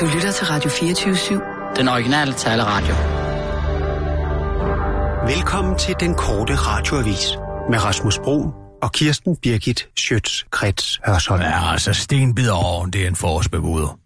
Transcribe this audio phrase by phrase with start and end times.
[0.00, 1.76] Du lytter til Radio 24-7.
[1.76, 2.94] Den originale taleradio.
[5.36, 7.26] Velkommen til den korte radioavis
[7.70, 8.52] med Rasmus Bro
[8.82, 11.42] og Kirsten Birgit Schøtz-Krets Hørsholm.
[11.42, 13.98] Ja, altså stenbider oven, det er en forårsbebuder.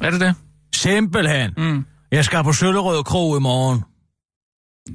[0.00, 0.34] Er det det?
[0.74, 1.50] Simpelthen.
[1.56, 1.84] Mm.
[2.12, 3.82] Jeg skal på Søllerød Kro i morgen.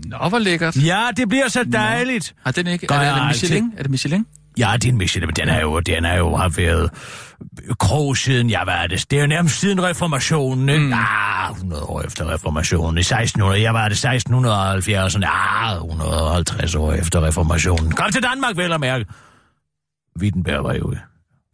[0.10, 0.76] Nå, hvor lækkert.
[0.76, 2.36] Ja, det bliver så dejligt.
[2.44, 2.88] Har den ikke?
[2.88, 3.28] Gør Er det, er det.
[3.28, 3.74] Michelin?
[3.78, 4.26] Er det Michelin?
[4.58, 6.90] Ja, det er en mission, men den er jo, den er jo har været
[7.80, 9.06] krog siden, ja, hvad er det?
[9.12, 10.86] Det er jo nærmest siden reformationen, ikke?
[10.86, 10.94] Mm.
[10.94, 12.98] Ah, 100 år efter reformationen.
[12.98, 17.92] I 1600, jeg var det 1670, ah, 150 år efter reformationen.
[17.92, 19.06] Kom til Danmark, vel at mærke.
[20.22, 20.96] Wittenberg var jo i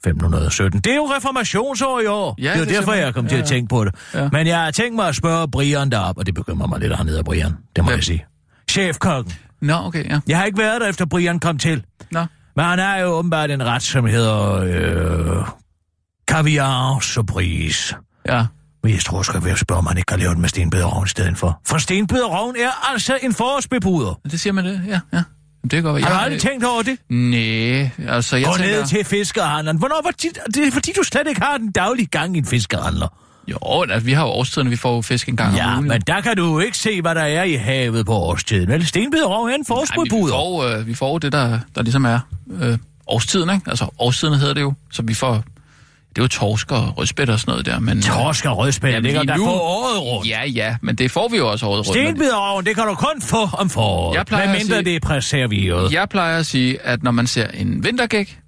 [0.03, 0.79] 517.
[0.81, 2.35] Det er jo reformationsår i år.
[2.37, 3.59] Ja, det er jo det er derfor, jeg kom til simpelthen- at ja, ja.
[3.59, 3.95] tænke på det.
[4.13, 4.29] Ja.
[4.31, 7.07] Men jeg har tænkt mig at spørge Brian derop, og det bekymrer mig lidt, han
[7.07, 7.51] hedder Brian.
[7.75, 7.95] Det må Hvem?
[7.97, 8.25] jeg sige.
[8.69, 9.33] Chefkokken.
[9.61, 10.19] Nå, okay, ja.
[10.27, 11.83] Jeg har ikke været der, efter Brian kom til.
[12.11, 12.25] Nå.
[12.59, 15.45] Men han har jo åbenbart en ret, som hedder øh,
[16.29, 17.95] Caviar Surprise.
[18.27, 18.45] Ja.
[18.83, 21.09] Men jeg tror at jeg spørger, om han ikke kan lave den med stenbederovn i
[21.09, 21.61] stedet for.
[21.67, 24.19] For stenbederovn er altså en forårsbebuder.
[24.31, 25.23] Det siger man det, ja, ja.
[25.63, 26.03] Det kan godt.
[26.03, 26.97] Har du Jeg- aldrig tænkt over det?
[27.09, 28.75] Nej, altså jeg Gå tænker...
[28.77, 29.77] ned til fiskehandleren.
[29.77, 30.55] Hvornår var det?
[30.55, 33.07] Det er fordi, du slet ikke har den daglige gang i en fiskehandler.
[33.51, 35.87] Jo, altså, vi har jo årstiden, vi får jo fisk en gang Ja, om ugen.
[35.87, 38.69] men der kan du ikke se, hvad der er i havet på årstiden.
[38.69, 42.19] Vel, stenbederovn er en Ej, vi, får, øh, vi får det, der, der ligesom er
[42.61, 42.77] øh,
[43.07, 43.69] årstiden, ikke?
[43.69, 45.43] Altså, årstiden hedder det jo, så vi får...
[46.09, 47.97] Det er jo torsk og rødspæt og sådan noget der, men...
[47.97, 50.29] øh, Torsk og rødspænd, Jamen, det kan der nu- få året rundt.
[50.29, 51.87] Ja, ja, men det får vi jo også året rundt.
[51.99, 54.15] Stenbiderovn, det kan du kun få om foråret.
[54.17, 55.91] Jeg plejer at Medmindre sige- det er præserveret.
[55.93, 58.39] Jeg plejer at sige, at når man ser en vintergæk,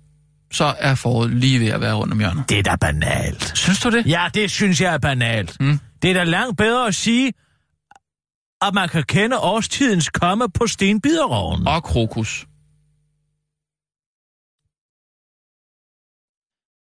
[0.51, 2.49] så er foråret lige ved at være rundt om hjørnet.
[2.49, 3.51] Det er da banalt.
[3.57, 4.05] Synes du det?
[4.07, 5.57] Ja, det synes jeg er banalt.
[5.59, 5.79] Mm.
[6.01, 7.33] Det er da langt bedre at sige,
[8.61, 11.67] at man kan kende årstidens komme på stenbiderovnen.
[11.67, 12.45] Og krokus.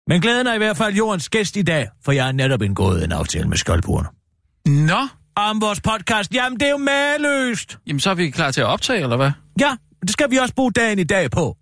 [0.09, 3.05] Men glæden er i hvert fald jordens gæst i dag, for jeg har netop indgået
[3.05, 4.09] en aftale med skoldburene.
[4.87, 7.79] Nå, Om vores podcast, jamen det er jo maløst.
[7.87, 9.31] jamen så er vi klar til at optage, eller hvad?
[9.61, 11.57] Ja, det skal vi også bruge dagen i dag på.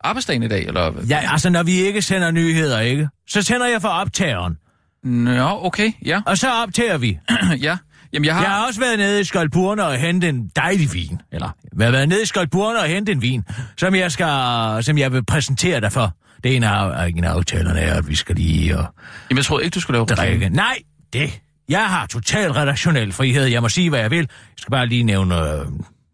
[0.00, 0.92] Arbejdsdagen i dag, eller?
[1.08, 3.08] Ja, altså når vi ikke sender nyheder, ikke?
[3.28, 4.56] Så sender jeg for optageren,
[5.04, 6.20] Nå, okay, ja.
[6.26, 7.18] og så optager vi.
[7.66, 7.76] ja.
[8.12, 8.42] Jamen, jeg har...
[8.42, 11.20] Jeg har også været nede i Skoldburne og hentet en dejlig vin.
[11.32, 13.44] Eller, jeg har været nede i Skoldburne og hentet en vin,
[13.78, 16.14] som jeg, skal, som jeg vil præsentere dig for.
[16.44, 18.84] Det er en af, en af aftalerne er, at vi skal lige og
[19.30, 20.48] Jamen, jeg troede ikke, du skulle lave drikke.
[20.48, 20.78] Nej,
[21.12, 21.40] det.
[21.68, 23.44] Jeg har total redaktionel frihed.
[23.44, 24.18] Jeg må sige, hvad jeg vil.
[24.18, 24.26] Jeg
[24.58, 25.40] skal bare lige nævne...
[25.40, 25.66] Øh,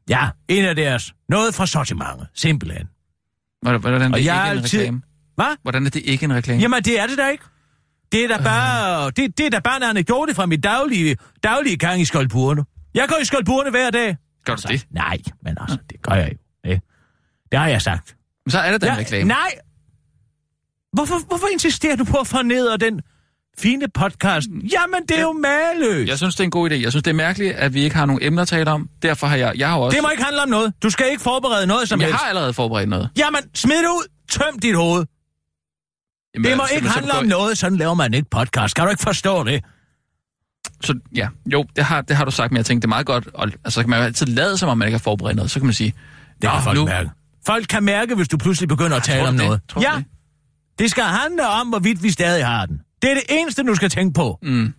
[0.09, 1.15] ja, en af deres.
[1.29, 2.27] Noget fra sortimentet.
[2.35, 2.87] Simpelthen.
[3.71, 5.03] Hvordan er det Og ikke jeg har en altid- reklame?
[5.35, 5.57] Hvad?
[5.63, 6.61] Hvordan er det ikke en reklame?
[6.61, 7.45] Jamen, det er det da ikke.
[8.13, 11.77] Det er da bare, det, det er da bare en anekdote fra mit daglige, daglige
[11.77, 12.65] gang i Skoldburne.
[12.95, 14.17] Jeg går i Skoldburne hver dag.
[14.45, 14.87] Gør du det?
[14.91, 16.71] Nej, men altså, det gør jeg jo.
[16.71, 16.83] Ikke?
[17.53, 18.17] Det har jeg sagt.
[18.47, 19.29] Men så er det da en reklame.
[19.29, 19.51] Nej!
[20.93, 23.01] Hvorfor, hvorfor insisterer du på at fornedre den
[23.59, 24.49] fine podcast?
[24.49, 26.09] Jamen, det er jo maløst.
[26.09, 26.75] Jeg synes, det er en god idé.
[26.75, 28.89] Jeg synes, det er mærkeligt, at vi ikke har nogen emner at tale om.
[29.03, 29.53] Derfor har jeg...
[29.57, 29.97] Jeg har også...
[29.97, 30.73] Det må ikke handle om noget.
[30.83, 32.21] Du skal ikke forberede noget som jeg helst.
[32.23, 33.09] har allerede forberedt noget.
[33.19, 34.07] Jamen, smid det ud.
[34.31, 35.05] Tøm dit hoved.
[36.35, 37.59] Jamen, Det må skal ikke handle om noget.
[37.59, 38.75] Sådan laver man ikke podcast.
[38.75, 39.65] Kan du ikke forstå det?
[40.85, 43.07] Så, ja, jo, det har, det har du sagt, men jeg tænkte, det er meget
[43.07, 43.29] godt.
[43.35, 45.51] Og, altså, så kan man jo altid lade, som om man ikke har forberedt noget.
[45.51, 45.95] Så kan man sige,
[46.43, 47.11] Det kan folk nu- mærke.
[47.47, 49.45] Folk kan mærke, hvis du pludselig begynder at tale om det?
[49.47, 49.61] noget.
[49.69, 50.05] Tror ja, det?
[50.79, 52.81] det skal handle om, hvorvidt vi stadig har den.
[53.05, 54.39] Det er det eneste, du skal tænke på.
[54.43, 54.75] mm,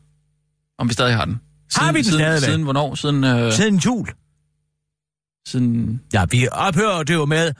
[0.77, 1.39] om vi stadig har den.
[1.75, 2.45] Har vi den siden, stadigvæk?
[2.49, 2.95] Siden hvornår?
[2.95, 3.23] Siden...
[3.23, 4.07] Øh, Siden jul.
[5.47, 7.53] siden Ja, vi ophører det jo med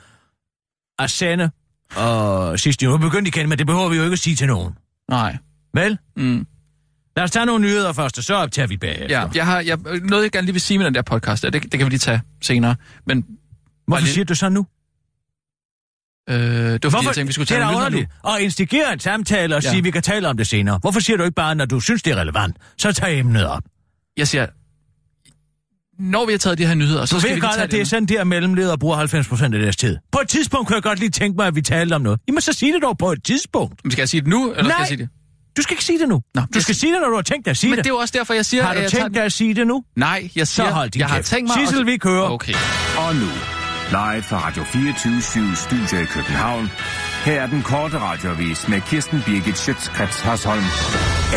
[0.98, 1.50] at sende
[1.96, 2.92] og sidste jul.
[2.92, 4.74] Nu begyndte igen, men det behøver vi jo ikke at sige til nogen.
[5.10, 5.36] nej.
[5.74, 5.98] Vel?
[6.16, 6.46] Mm,
[7.16, 9.06] Lad os tage nogle nyheder først, og så optager vi bagefter.
[9.20, 11.52] ja, jeg har, jeg, noget, jeg gerne lige vil sige med den der podcast, det,
[11.52, 12.76] det kan vi lige tage senere.
[13.06, 13.26] Men
[13.86, 14.66] Hvorfor lige- siger du så nu?
[16.28, 17.02] Øh, det var fordi, Hvorfor?
[17.02, 17.86] jeg tænkte, vi skulle det er da nyheder nu.
[17.86, 18.10] underligt.
[18.22, 19.68] Og instigere en samtale og Ja.
[19.68, 20.78] sige, at vi kan tale om det senere.
[20.80, 23.62] Hvorfor siger du ikke bare, når du synes, det er relevant, så tag emnet op?
[24.16, 24.46] Jeg siger,
[26.02, 27.64] når vi har taget de her nyheder, så Du skal vi ved lige godt, tage
[27.64, 29.96] at det er sådan, der mellemledere bruger 90% af deres tid.
[30.12, 32.20] På et tidspunkt kunne jeg godt lige tænke mig, at vi talte om noget.
[32.28, 33.80] Jamen, så sig det dog på et tidspunkt.
[33.84, 34.76] Men Skal jeg sige det nu, eller skal Nej.
[34.78, 35.08] jeg sige det?
[35.56, 36.22] Du skal ikke sige det nu.
[36.34, 37.84] Nå, du skal si- sige det, når du har tænkt dig at sige Men det.
[37.84, 39.08] det er jo også derfor, jeg siger, Har du jeg tænkt tager...
[39.08, 39.84] dig at sige det nu?
[39.96, 41.26] Nej, jeg siger, Så hold din jeg har kæft.
[41.28, 41.66] tænkt mig...
[41.66, 42.22] Sissel, at- vi kører.
[42.30, 42.54] Okay.
[42.98, 43.26] Og nu,
[43.90, 46.70] live fra Radio 24 Studio i København.
[47.24, 50.64] Her er den korte radiovis med Kirsten Birgit Schøtzgrads Hasholm.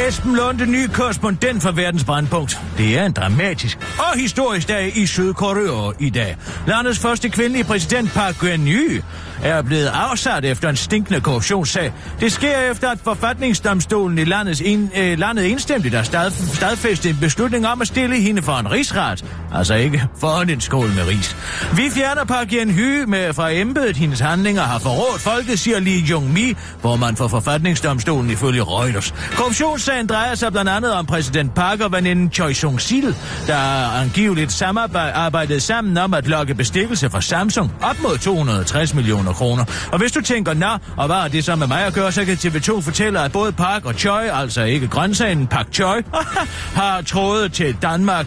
[0.07, 2.60] Esben Lunde, ny korrespondent for Verdens Brandpunkt.
[2.78, 6.38] Det er en dramatisk og historisk dag i Sydkorea i dag.
[6.68, 9.04] Landets første kvindelige præsident Park Geun-hye
[9.44, 11.94] er blevet afsat efter en stinkende korruptionssag.
[12.20, 17.18] Det sker efter, at forfatningsdomstolen i landets en, øh, landet enstemmigt har stad, stadfæstet en
[17.22, 19.26] beslutning om at stille hende for en rigsret.
[19.54, 21.36] Altså ikke for en skål med ris.
[21.76, 23.98] Vi fjerner Park Geun-hye med fra embedet.
[23.98, 29.14] Hendes handlinger har forrådt folket, siger Lee Jong-mi, hvor man for forfatningsdomstolen ifølge Reuters.
[29.36, 33.16] Korruptionssagen drejer sig blandt andet om præsident Park og veninden Choi Sung-sil,
[33.48, 33.58] der
[34.02, 39.66] angiveligt samarbejdede sammen om at lokke bestikkelse fra Samsung op mod 260 millioner kroner.
[39.92, 42.26] Og hvis du tænker, nå, og hvad er det så med mig at gøre, så
[42.26, 46.02] kan TV2 fortælle, at både Park og Choi, altså ikke grøntsagen Park Choi,
[46.81, 48.26] har trådet til Danmark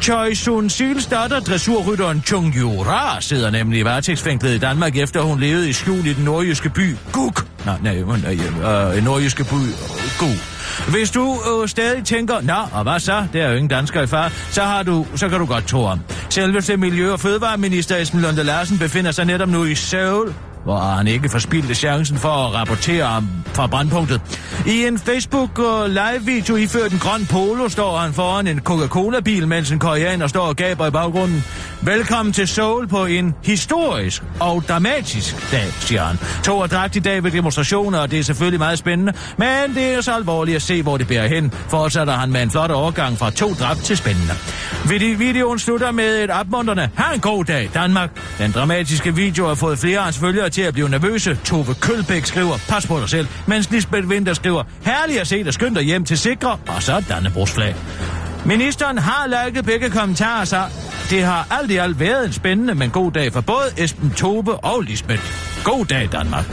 [0.00, 5.20] Choi Sun Sils datter, dressurrytteren Chung Yu Ra, sidder nemlig i varetægtsfængslet i Danmark, efter
[5.20, 7.46] hun levede i skjul i den nordjyske by Guk.
[7.66, 8.38] Nej, nej, nej
[8.96, 9.54] øh, nordjyske by
[10.18, 10.36] Guk.
[10.88, 13.26] Hvis du øh, stadig tænker, nå, og hvad så?
[13.32, 14.32] Det er jo ingen dansker i far.
[14.50, 16.00] Så, har du, så kan du godt tro om.
[16.28, 21.06] Selveste Miljø- og Fødevareminister Esben Lunde Larsen befinder sig netop nu i Seoul, hvor han
[21.06, 24.20] ikke forspildte chancen for at rapportere fra brandpunktet.
[24.66, 25.58] I en Facebook
[25.88, 30.56] live-video iført en grøn polo står han foran en Coca-Cola-bil, mens en koreaner står og
[30.56, 31.44] gaber i baggrunden.
[31.82, 36.18] Velkommen til Seoul på en historisk og dramatisk dag, siger han.
[36.44, 39.94] To er dræbt i dag ved demonstrationer, og det er selvfølgelig meget spændende, men det
[39.94, 43.18] er så alvorligt at se, hvor det bærer hen, fortsætter han med en flot overgang
[43.18, 44.32] fra to dræbt til spændende.
[45.18, 48.10] Videoen slutter med et opmuntrende, ha' en god dag, Danmark.
[48.38, 51.38] Den dramatiske video har fået flere af hans følgere til at blive nervøse.
[51.44, 55.54] Tove Kølbæk skriver, pas på dig selv, mens Lisbeth Winter skriver, herlig at se dig
[55.54, 57.74] skynd dig hjem til sikre, og så Dannebrugsflag.
[58.46, 60.62] Ministeren har lagt begge kommentarer, så
[61.10, 64.56] det har alt i alt været en spændende, men god dag for både Esben Tobe
[64.56, 65.22] og Lisbeth.
[65.64, 66.44] God dag, Danmark.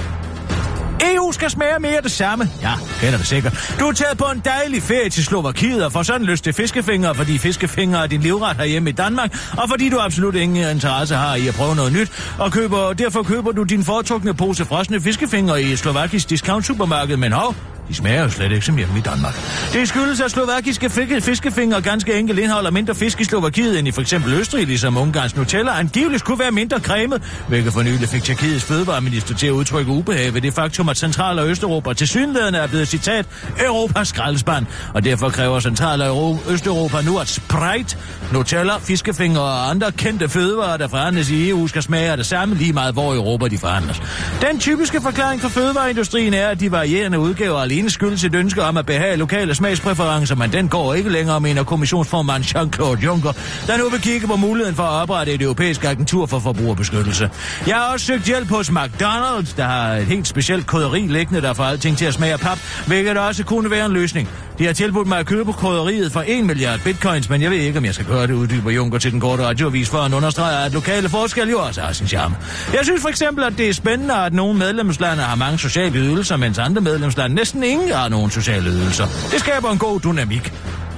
[1.02, 2.50] EU skal smage mere det samme.
[2.62, 3.76] Ja, kender det sikkert.
[3.80, 7.16] Du er taget på en dejlig ferie til Slovakiet og får sådan lyst til fiskefingre,
[7.16, 11.36] fordi fiskefingre er din livret herhjemme i Danmark, og fordi du absolut ingen interesse har
[11.36, 15.64] i at prøve noget nyt, og køber, derfor køber du din foretrukne pose frosne fiskefingre
[15.64, 17.56] i Slovakisk discount supermarked, men hov,
[17.90, 19.36] de smager jo slet ikke som hjemme i Danmark.
[19.74, 20.90] Det skyldes, at slovakiske
[21.22, 25.36] fiskefingre ganske enkelt indeholder mindre fisk i Slovakiet end i for eksempel Østrig, ligesom Ungarns
[25.36, 29.92] Nutella angiveligt kunne være mindre cremet, hvilket for nylig fik Tjekkiets fødevareminister til at udtrykke
[29.92, 33.26] ubehag ved det faktum, at Central- og Østeuropa til synlædende er blevet citat
[33.66, 37.98] Europas skraldespand, og derfor kræver Central- og Østeuropa nu, at Sprite,
[38.34, 42.56] Nutella, fiskefingre og andre kendte fødevarer, der forhandles i EU, skal smage af det samme
[42.56, 44.02] lige meget, hvor i Europa de forhandles.
[44.42, 48.78] Den typiske forklaring for fødevareindustrien er, at de varierende udgaver alene skyldes et ønske om
[48.78, 53.32] at behage lokale smagspræferencer, men den går ikke længere, mener kommissionsformand Jean-Claude Juncker,
[53.68, 57.30] der nu vil kigge på muligheden for at oprette et europæisk agentur for forbrugerbeskyttelse.
[57.68, 61.54] Jeg har også søgt hjælp hos McDonald's, der har et helt specielt krydderi liggende, der
[61.54, 62.58] får alting til at smage af pap,
[62.88, 64.30] hvilket også kunne være en løsning.
[64.60, 67.78] De har tilbudt mig at købe krydderiet for 1 milliard bitcoins, men jeg ved ikke,
[67.78, 70.74] om jeg skal gøre det, uddyber Juncker til den korte radioavis for at understrege, at
[70.74, 72.36] lokale forskelle jo også har sin charme.
[72.74, 76.38] Jeg synes for eksempel, at det er spændende, at nogle medlemslande har mange sociale ydelser,
[76.38, 79.06] mens andre medlemslande næsten ingen har nogen sociale ydelser.
[79.32, 80.54] Det skaber en god dynamik,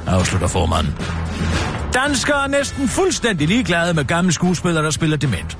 [0.10, 0.96] afslutter formanden.
[1.94, 5.58] Danskere er næsten fuldstændig ligeglade med gamle skuespillere, der spiller dement.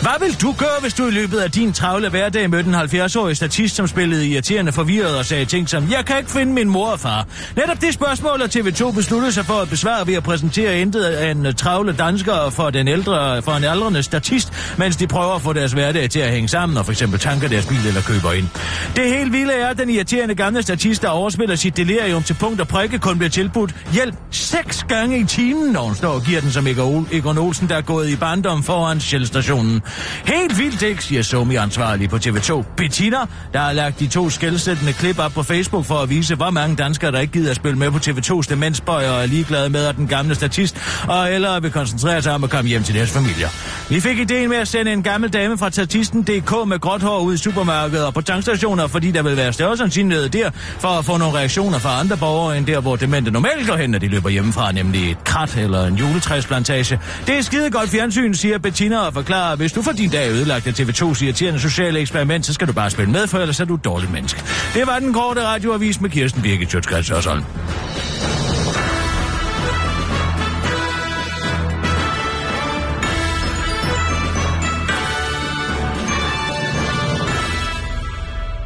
[0.00, 3.36] Hvad vil du gøre, hvis du i løbet af din travle hverdag mødte en 70-årig
[3.36, 6.90] statist, som spillede irriterende forvirret og sagde ting som, jeg kan ikke finde min mor
[6.90, 7.26] og far.
[7.56, 11.30] Netop det spørgsmål, at TV2 besluttede sig for at besvare ved at præsentere intet af
[11.30, 15.42] en øh, travle dansker for, den ældre, for en aldrende statist, mens de prøver at
[15.42, 18.32] få deres hverdag til at hænge sammen og for eksempel tanker deres bil eller køber
[18.32, 18.48] ind.
[18.96, 22.60] Det helt vilde er, at den irriterende gamle statist, der overspiller sit delirium til punkt
[22.60, 26.40] og prikke, kun bliver tilbudt hjælp seks gange i timen, når hun står og giver
[26.40, 29.82] den som Egon Olsen, der er gået i barndom foran Shell-stationen.
[30.24, 32.62] Helt vildt ikke, siger Somi ansvarlig på TV2.
[32.76, 33.16] Bettina,
[33.52, 36.76] der har lagt de to skældsættende klip op på Facebook for at vise, hvor mange
[36.76, 39.96] danskere, der ikke gider at spille med på TV2's demensbøj og er ligeglade med, at
[39.96, 40.76] den gamle statist
[41.08, 43.48] og eller vil koncentrere sig om at komme hjem til deres familier.
[43.88, 47.34] Vi fik ideen med at sende en gammel dame fra statisten.dk med gråt hår ud
[47.34, 51.16] i supermarkedet og på tankstationer, fordi der vil være større sandsynlighed der for at få
[51.16, 54.28] nogle reaktioner fra andre borgere, end der, hvor demente normalt går hen, når de løber
[54.28, 57.00] hjemmefra, nemlig et krat eller en juletræsplantage.
[57.26, 60.66] Det er skide godt fjernsyn, siger Bettina og forklarer, hvis du får din dag ødelagt
[60.66, 63.74] af TV2's irriterende sociale eksperiment, så skal du bare spille med, for ellers er du
[63.74, 64.42] et dårligt menneske.
[64.74, 67.42] Det var den korte radioavis med Kirsten Birgit Tjøtskrets og sådan.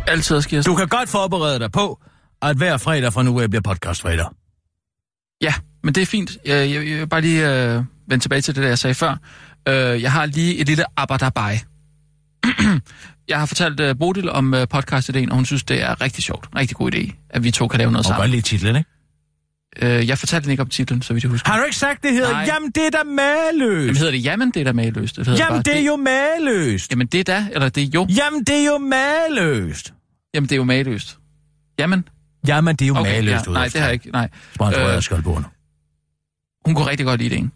[0.08, 1.98] Altid sker Du kan godt forberede dig på,
[2.42, 4.26] at hver fredag fra nu af bliver podcastfredag.
[5.44, 6.38] Ja, men det er fint.
[6.46, 9.16] Jeg, jeg, jeg vil bare lige øh, vende tilbage til det, der jeg sagde før.
[9.68, 11.56] Øh, jeg har lige et lille abadabai.
[13.28, 16.48] jeg har fortalt øh, Bodil om øh, podcast-ideen, og hun synes, det er rigtig sjovt.
[16.56, 18.30] Rigtig god idé, at vi to kan lave noget Og godt sammen.
[18.30, 18.90] lige titlen, ikke?
[19.82, 21.50] Øh, jeg fortalte den ikke om titlen, så vidt jeg husker.
[21.50, 22.50] Har du ikke sagt, det hedder, Nej.
[22.54, 23.86] jamen det er da maløst.
[23.86, 25.16] Jamen hedder det jamen, det er da mageløst.
[25.16, 26.90] Det Jamen bare, det er jo maløst.
[26.90, 28.06] Jamen det er da, eller det er jo.
[28.10, 29.94] Jamen det er jo maløst.
[30.34, 31.18] Jamen det er jo mageløst.
[31.78, 32.04] Jamen,
[32.48, 33.46] Jamen det er jo okay, maløst.
[33.46, 34.28] ja, nej, det har jeg ikke, nej.
[34.54, 35.46] Sponsoreret Øh, af Skoldborn.
[36.66, 37.52] Hun kunne rigtig godt lide den.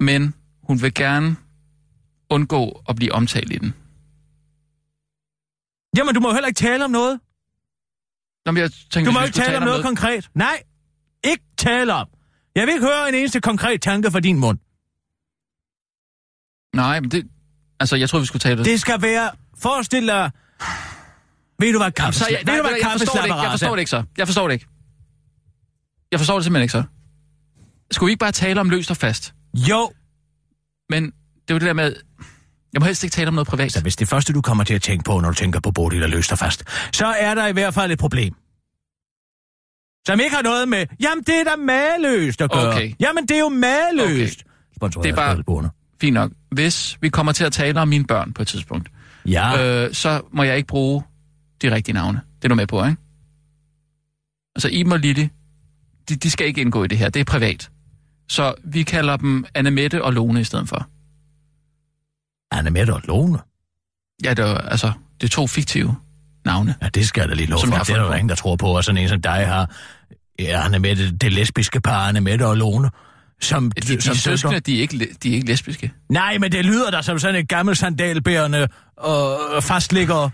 [0.00, 1.36] Men hun vil gerne
[2.30, 3.74] undgå at blive omtalt i den.
[5.96, 7.20] Jamen du må jo heller ikke tale om noget.
[8.46, 10.30] Nå, jeg tænkte, Du må ikke skulle tale om noget konkret.
[10.34, 10.62] Nej,
[11.24, 12.08] ikke tale om.
[12.54, 14.58] Jeg vil ikke høre en eneste konkret tanke fra din mund.
[16.76, 17.28] Nej, men det...
[17.80, 18.64] Altså, jeg tror vi skulle tale det.
[18.66, 19.30] Det skal være...
[19.58, 20.30] Forestil dig...
[21.62, 22.26] Ved du, hvad Jamen, så, kaffesla...
[22.30, 23.36] jeg, hvad jeg, forstår det ikke.
[23.36, 24.02] jeg forstår det ikke så.
[24.18, 24.66] Jeg forstår det ikke.
[26.12, 26.82] Jeg forstår det simpelthen ikke så.
[27.90, 29.34] Skulle vi ikke bare tale om løst og fast?
[29.54, 29.90] Jo,
[30.88, 31.12] Men det
[31.48, 31.94] er jo det der med...
[32.72, 33.72] Jeg må helst ikke tale om noget privat.
[33.72, 36.02] så hvis det første, du kommer til at tænke på, når du tænker på Bodil
[36.02, 38.34] og løst og fast, så er der i hvert fald et problem.
[40.06, 42.68] Som ikke har noget med, jamen det er da maløst at gøre.
[42.68, 42.92] Okay.
[43.00, 44.44] Jamen det er jo maløst.
[44.80, 45.02] Okay.
[45.02, 45.70] Det er bare-.
[46.00, 46.30] Fint nok.
[46.50, 48.88] Hvis vi kommer til at tale om mine børn på et tidspunkt,
[49.26, 51.02] Ja, øh, så må jeg ikke bruge
[51.62, 52.20] de rigtige navne.
[52.36, 52.96] Det er du med på, ikke?
[54.56, 55.30] Altså, Iben og Lille,
[56.08, 57.08] de, de skal ikke indgå i det her.
[57.10, 57.70] Det er privat.
[58.28, 60.88] Så vi kalder dem Annemette og Lone i stedet for.
[62.52, 63.38] Anne Mette og Lone.
[64.24, 65.96] Ja, det er, altså, det er to fiktive
[66.44, 66.74] navne.
[66.82, 67.78] Ja, det skal jeg da lige Som for.
[67.78, 69.70] Det er der ingen, der tror på, at sådan en som dig har...
[70.38, 72.90] Ja, Anne Mette, det lesbiske par Anne Mette og Lone.
[73.40, 75.92] Som, De, de, som de søskende, de er, ikke, de er ikke lesbiske.
[76.08, 80.30] Nej, men det lyder da som sådan et gammelt sandalbærende og fastligger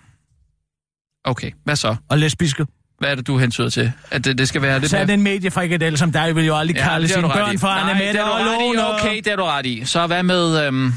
[1.29, 1.97] Okay, hvad så?
[2.09, 2.67] og lesbiske.
[2.99, 3.93] Hvad er det, du hentyder til?
[4.11, 5.15] At det, det skal være lidt Så er mere...
[5.15, 8.25] en mediefrikadelle som dig vil jo aldrig kalde det har sine børn for Nej, Mette
[8.25, 8.45] og.
[8.45, 8.95] Lone.
[8.95, 9.85] Okay, det har du ret i.
[9.85, 10.67] Så hvad med...
[10.67, 10.93] Øhm,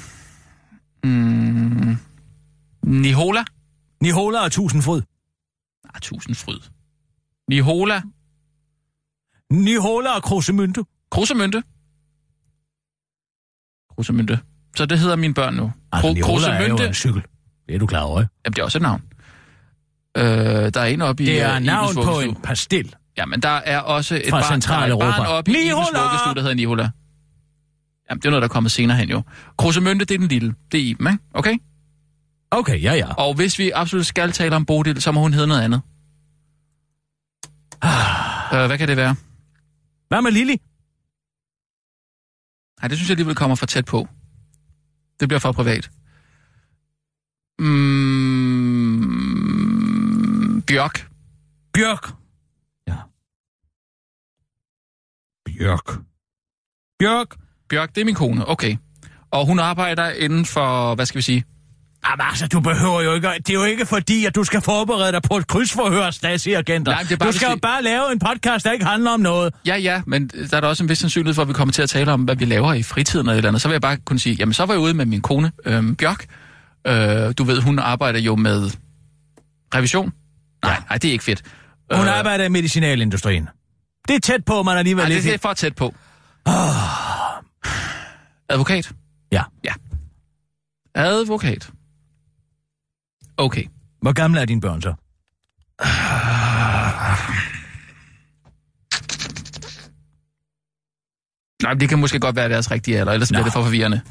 [1.03, 1.97] mm,
[2.83, 3.43] Nihola?
[4.01, 5.01] Nihola og Tusindfryd.
[5.95, 6.59] Ah, tusind fryd.
[7.49, 8.01] Nihola?
[9.51, 10.83] Nihola og Krusemynte.
[11.11, 11.63] Krusemynte?
[13.95, 14.39] Krusemynte.
[14.77, 15.71] Så det hedder mine børn nu.
[15.91, 16.87] Altså, Nihola er jo Krusemynte?
[16.87, 17.21] en cykel.
[17.67, 18.33] Det er du klar over, ikke?
[18.45, 19.01] Jamen, det er også et navn.
[20.17, 20.23] Øh,
[20.73, 21.25] der er en oppe i...
[21.25, 22.95] Det er øh, navn på en pastil.
[23.17, 26.33] Jamen, der er også et Fra barn, der er et barn oppe i Ibens vuggestue,
[26.35, 26.89] der hedder Nihola.
[28.09, 29.21] Jamen, det er noget, der er kommet senere hen jo.
[29.57, 30.55] Krusemynte, det er den lille.
[30.71, 31.23] Det er Iben, ikke?
[31.33, 31.57] Okay?
[32.51, 33.13] Okay, ja, ja.
[33.13, 35.81] Og hvis vi absolut skal tale om Bodil, så må hun hedde noget andet.
[38.53, 39.15] øh, hvad kan det være?
[40.07, 40.57] Hvad med Lili?
[42.81, 44.07] Nej, det synes jeg alligevel kommer for tæt på.
[45.19, 45.89] Det bliver for privat.
[47.59, 48.10] Mm,
[50.67, 51.07] Bjørk.
[51.73, 52.11] Bjørk.
[52.87, 52.95] Ja.
[55.45, 55.99] Bjørk.
[56.99, 57.35] Bjørk.
[57.69, 58.47] Bjørk, det er min kone.
[58.47, 58.77] Okay.
[59.31, 61.43] Og hun arbejder inden for, hvad skal vi sige?
[62.09, 63.27] Jamen altså, du behøver jo ikke...
[63.37, 66.91] Det er jo ikke fordi, at du skal forberede dig på et krydsforhør, Stasi-agenter.
[66.91, 69.19] Nej, det er bare, du skal jo bare lave en podcast, der ikke handler om
[69.19, 69.53] noget.
[69.65, 71.81] Ja, ja, men der er der også en vis sandsynlighed for, at vi kommer til
[71.81, 73.61] at tale om, hvad vi laver i fritiden eller et eller andet.
[73.61, 75.95] Så vil jeg bare kunne sige, jamen så var jeg ude med min kone, øhm,
[75.95, 76.25] Bjørk.
[76.87, 78.71] Øh, du ved, hun arbejder jo med
[79.75, 80.13] revision.
[80.65, 81.43] Nej, nej, det er ikke fedt.
[81.93, 83.49] Hun arbejder i medicinalindustrien.
[84.07, 85.23] Det er tæt på, man alligevel Nej, lidt...
[85.23, 85.93] det er for tæt på.
[88.49, 88.91] Advokat?
[89.31, 89.43] Ja.
[89.63, 89.73] Ja.
[90.95, 91.71] Advokat.
[93.37, 93.63] Okay.
[94.01, 94.93] Hvor gamle er dine børn så?
[101.63, 103.35] Nej, men det kan måske godt være deres rigtige alder, ellers Nå.
[103.35, 104.01] bliver det for forvirrende.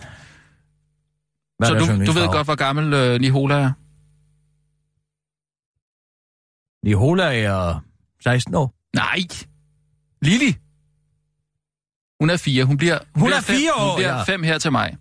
[1.58, 3.72] Hvad så du, du ved godt, hvor gammel øh, Nihola er?
[6.84, 7.80] Nihola er
[8.22, 8.74] 16 år.
[8.96, 9.16] Nej.
[10.22, 10.56] Lili.
[12.20, 12.64] Hun er fire.
[12.64, 14.22] Hun bliver, hun Hun bliver er fem, fire år, Hun bliver ja.
[14.22, 14.96] fem her til mig.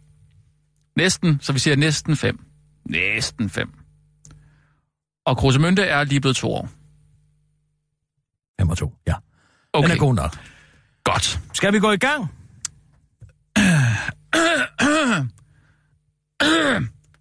[0.97, 2.45] Næsten, så vi siger næsten fem.
[2.85, 3.71] Næsten fem.
[5.25, 6.69] Og Krusemønte er lige blevet to år.
[8.59, 9.13] 5 og 2, ja.
[9.73, 10.37] Okay, Den er god nok.
[11.03, 11.39] godt.
[11.53, 12.27] Skal vi gå i gang?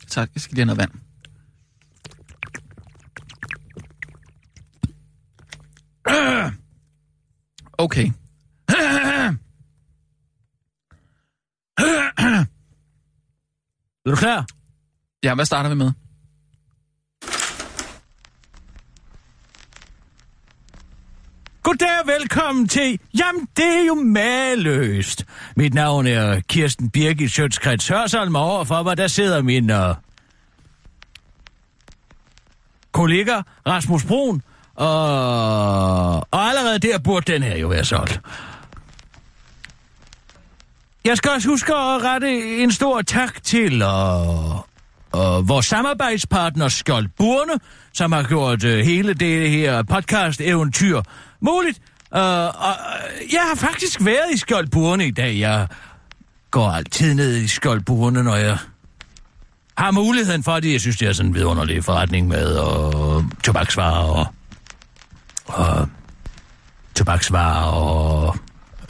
[0.09, 0.91] Tak, jeg skal lige have noget vand.
[7.79, 8.11] Okay.
[14.07, 14.47] Er du klar?
[15.23, 15.93] Ja, hvad starter vi med?
[21.63, 23.01] Goddag og velkommen til...
[23.19, 25.25] Jamen, det er jo maløst.
[25.57, 29.95] Mit navn er Kirsten Birgit Sjøtskrets Hørsholm, og overfor mig, der sidder min uh,
[32.93, 34.43] kollega Rasmus Brun,
[34.79, 38.21] og, og allerede der burde den her jo være solgt.
[41.05, 44.67] Jeg skal også huske at rette en stor tak til og,
[45.13, 47.53] og vores samarbejdspartner Skjold Burne,
[47.93, 51.03] som har gjort uh, hele det her podcast-eventyr
[51.41, 51.81] muligt.
[52.11, 55.39] Uh, og uh, jeg har faktisk været i Skjold Burne i dag.
[55.39, 55.69] Jeg
[56.51, 58.59] går altid ned i Skjold Burne, når jeg
[59.79, 60.73] har muligheden for det.
[60.73, 64.27] Jeg synes, det er sådan en vidunderlig forretning med og tobaksvarer og,
[65.49, 65.89] og
[66.95, 68.37] tobaksvarer og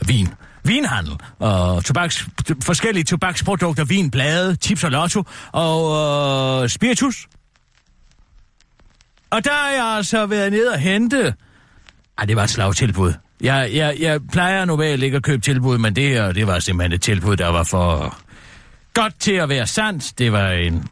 [0.06, 0.28] vin.
[0.64, 2.28] Vinhandel og tobaks,
[2.64, 7.26] forskellige tobaksprodukter, vin, blade, chips og lotto og øh, spiritus.
[9.30, 11.34] Og der har jeg altså været nede og hente
[12.18, 13.12] Ej, det var et slagtilbud.
[13.40, 16.92] Jeg, jeg, jeg plejer normalt ikke at købe tilbud, men det her, det var simpelthen
[16.92, 18.18] et tilbud, der var for
[18.94, 20.18] godt til at være sandt.
[20.18, 20.88] Det var en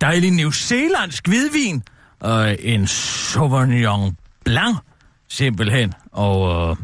[0.00, 1.82] dejlig New Zealandsk hvidvin
[2.20, 4.16] og en Sauvignon
[4.46, 4.76] Blanc,
[5.28, 5.94] simpelthen.
[6.12, 6.76] Og øh,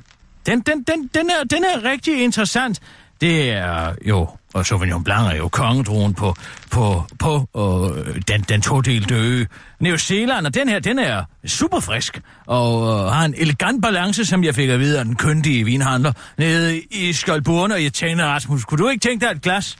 [0.46, 2.80] den, den, den, den, er, den er rigtig interessant.
[3.20, 6.34] Det er jo, og Sauvignon Blanc er jo kongedroen på,
[6.70, 9.44] på, på øh, den, den todelte ø.
[9.80, 14.24] New Zealand, og den her, den er super frisk, og øh, har en elegant balance,
[14.24, 18.24] som jeg fik at vide af den kyndige vinhandler nede i Skjoldburne, og jeg tænkte,
[18.24, 19.78] Rasmus, kunne du ikke tænke dig et glas?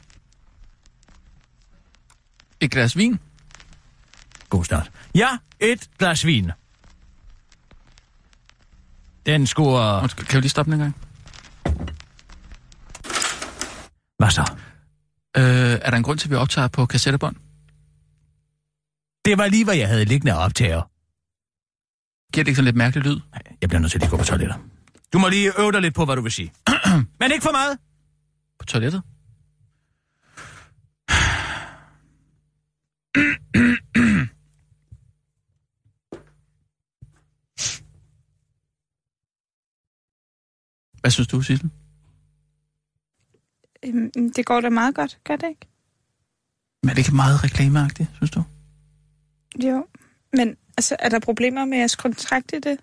[2.59, 3.19] Et glas vin?
[4.49, 4.91] God start.
[5.15, 6.51] Ja, et glas vin.
[9.25, 10.01] Den skulle...
[10.01, 10.95] Undskyld, kan vi lige stoppe den en gang?
[14.17, 14.51] Hvad så?
[15.37, 15.43] Øh,
[15.81, 17.35] er der en grund til, at vi optager på kassettebånd?
[19.25, 20.81] Det var lige, hvad jeg havde liggende optager.
[22.33, 23.19] Giver det ikke sådan lidt mærkelig lyd?
[23.61, 24.57] Jeg bliver nødt til at lige gå på toilettet.
[25.13, 26.53] Du må lige øve dig lidt på, hvad du vil sige.
[27.19, 27.77] Men ikke for meget.
[28.59, 29.01] På toilettet?
[41.03, 41.69] Hvad synes du, Sissel?
[43.85, 45.67] Øhm, det går da meget godt, gør det ikke?
[46.83, 48.43] Men er det ikke meget reklameagtigt, synes du?
[49.63, 49.85] Jo,
[50.33, 52.77] men altså, er der problemer med jeres kontrakt i det?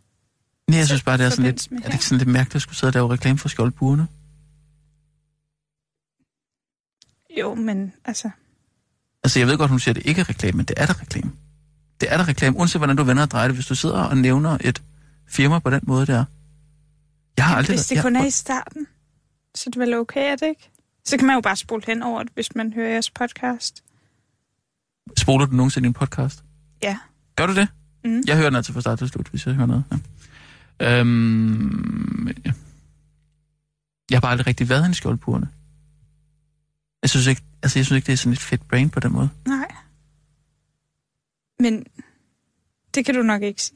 [0.68, 2.62] Nej, jeg synes bare, det er sådan lidt, er det ikke sådan lidt mærkeligt at
[2.62, 4.08] skulle sidde og lave reklame for skjoldburene?
[7.40, 8.30] Jo, men altså...
[9.24, 11.00] Altså, jeg ved godt, hun siger, at det ikke er reklame, men det er der
[11.00, 11.32] reklame.
[12.00, 13.56] Det er der reklame, uanset hvordan du vender og drejer det.
[13.56, 14.82] Hvis du sidder og nævner et
[15.26, 16.24] firma på den måde der.
[17.40, 17.76] Jeg har aldrig...
[17.76, 18.86] Hvis det kun er i starten,
[19.54, 20.70] så er det vel okay, er det ikke?
[21.04, 23.84] Så kan man jo bare spole hen over det, hvis man hører jeres podcast.
[25.18, 26.44] Spoler du nogensinde en podcast?
[26.82, 26.98] Ja.
[27.36, 27.68] Gør du det?
[28.04, 28.22] Mm.
[28.26, 29.84] Jeg hører den altid fra start til slut, hvis jeg hører noget.
[30.80, 31.00] Ja.
[31.00, 32.52] Øhm, ja.
[34.10, 35.48] jeg har bare aldrig rigtig været i skjoldburene.
[37.02, 39.12] Jeg synes ikke, altså jeg synes ikke, det er sådan et fedt brain på den
[39.12, 39.28] måde.
[39.46, 39.74] Nej.
[41.60, 41.84] Men
[42.94, 43.74] det kan du nok ikke si-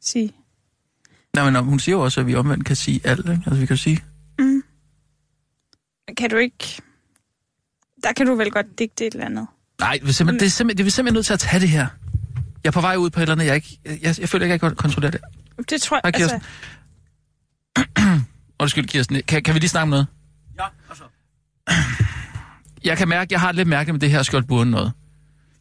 [0.00, 0.32] sige.
[1.36, 3.42] Nej, men hun siger jo også, at vi omvendt kan sige alt, ikke?
[3.46, 4.04] Altså vi kan sige,
[4.38, 4.62] Mm.
[6.16, 6.82] Kan du ikke...
[8.02, 9.46] Der kan du vel godt digte et eller andet.
[9.80, 11.68] nej, det er, simpelthen, det, er simpelthen, det er simpelthen nødt til at tage det
[11.68, 11.86] her.
[12.64, 14.44] Jeg er på vej ud på et eller andet, jeg, ikke, jeg, jeg, jeg føler
[14.44, 15.20] ikke, jeg kan kontrollere det.
[15.70, 16.00] Det tror jeg...
[16.04, 16.40] Hej, Kirsten.
[17.76, 18.20] Altså,
[18.62, 19.22] Undskyld, Kirsten.
[19.28, 20.06] Kan, kan vi lige snakke om noget?
[20.58, 21.04] Ja, altså.
[22.84, 24.92] Jeg kan mærke, jeg har lidt mærke med det her skjoldburen noget.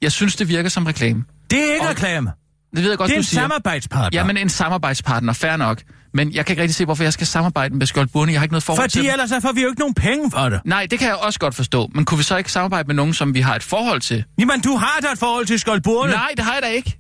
[0.02, 1.24] Jeg synes, det virker som reklame.
[1.50, 2.32] Det er ikke Og- reklame.
[2.76, 3.42] Det ved jeg godt, Det er en siger.
[3.42, 4.20] samarbejdspartner.
[4.20, 5.82] Ja, men en samarbejdspartner, fair nok.
[6.14, 8.32] Men jeg kan ikke rigtig se, hvorfor jeg skal samarbejde med skjoldburene.
[8.32, 10.32] Jeg har ikke noget forhold til Fordi ellers så får vi jo ikke nogen penge
[10.32, 10.60] for det.
[10.66, 11.90] Nej, det kan jeg også godt forstå.
[11.96, 14.24] Men kunne vi så ikke samarbejde med nogen, som vi har et forhold til?
[14.40, 16.12] Jamen, du har da et forhold til Skoldburne.
[16.12, 17.00] Nej, det har jeg da ikke.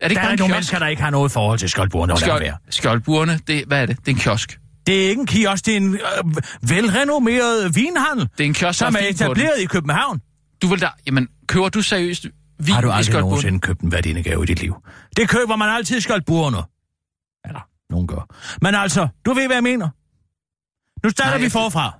[0.00, 0.50] Er det ikke Der er nogle kiosk?
[0.50, 2.16] mennesker, der ikke har noget forhold til Skoldburne.
[2.18, 2.54] Skjold, Skjold...
[2.70, 3.96] skjoldburene, det, hvad er det?
[3.98, 4.58] Det er en kiosk.
[4.86, 8.78] Det er ikke en kiosk, det er en øh, velrenommeret vinhandel, Det er en kiosk,
[8.78, 10.20] som er er etableret i København.
[10.62, 10.88] Du vil da...
[11.06, 12.26] Jamen, køber du seriøst
[12.66, 14.74] vin Har du aldrig nogensinde købt en værdindegave i dit liv?
[15.16, 16.56] Det køber man altid i Skoldburne.
[17.44, 18.26] Eller, nogen gør.
[18.62, 19.88] Men altså, du ved, hvad jeg mener.
[21.04, 21.92] Nu starter Nej, vi forfra.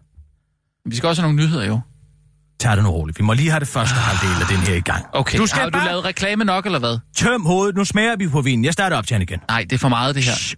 [0.84, 1.80] Vi skal også have nogle nyheder, jo.
[2.60, 3.18] Tag det nu roligt.
[3.18, 5.06] Vi må lige have det første halvdel af den her i gang.
[5.12, 6.98] Okay, Du skal har bare du lavet reklame nok, eller hvad?
[7.16, 7.76] tøm hovedet.
[7.76, 8.64] Nu smager vi på vinen.
[8.64, 9.40] Jeg starter op til igen.
[9.48, 10.32] Nej, det er for meget, det her.
[10.34, 10.54] Shh.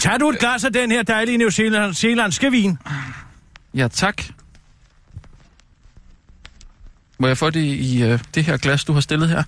[0.00, 2.78] Tag du et glas af den her dejlige New Zealand, zealandske vin?
[3.74, 4.22] Ja, tak.
[7.18, 9.42] Må jeg få det i øh, det her glas, du har stillet her?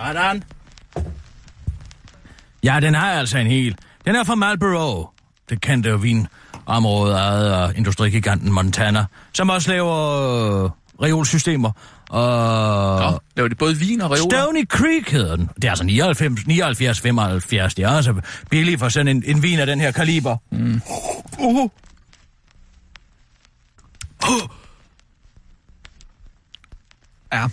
[0.00, 0.44] Sådan.
[2.64, 3.76] Ja, den har altså en hel.
[4.06, 5.08] Den er fra Marlboro.
[5.50, 10.70] Det kendte vinområde ejet af industrigiganten Montana, som også laver øh,
[11.02, 11.70] reolsystemer.
[12.10, 14.42] Og Nå, laver det både vin og reoler?
[14.42, 15.50] Stony Creek hedder den.
[15.54, 17.74] Det er altså 99, 79, 75.
[17.74, 18.14] Det er altså
[18.50, 20.36] billigt for sådan en, en vin af den her kaliber.
[20.50, 20.80] Mm.
[21.38, 21.70] Uh.
[27.32, 27.48] Ja.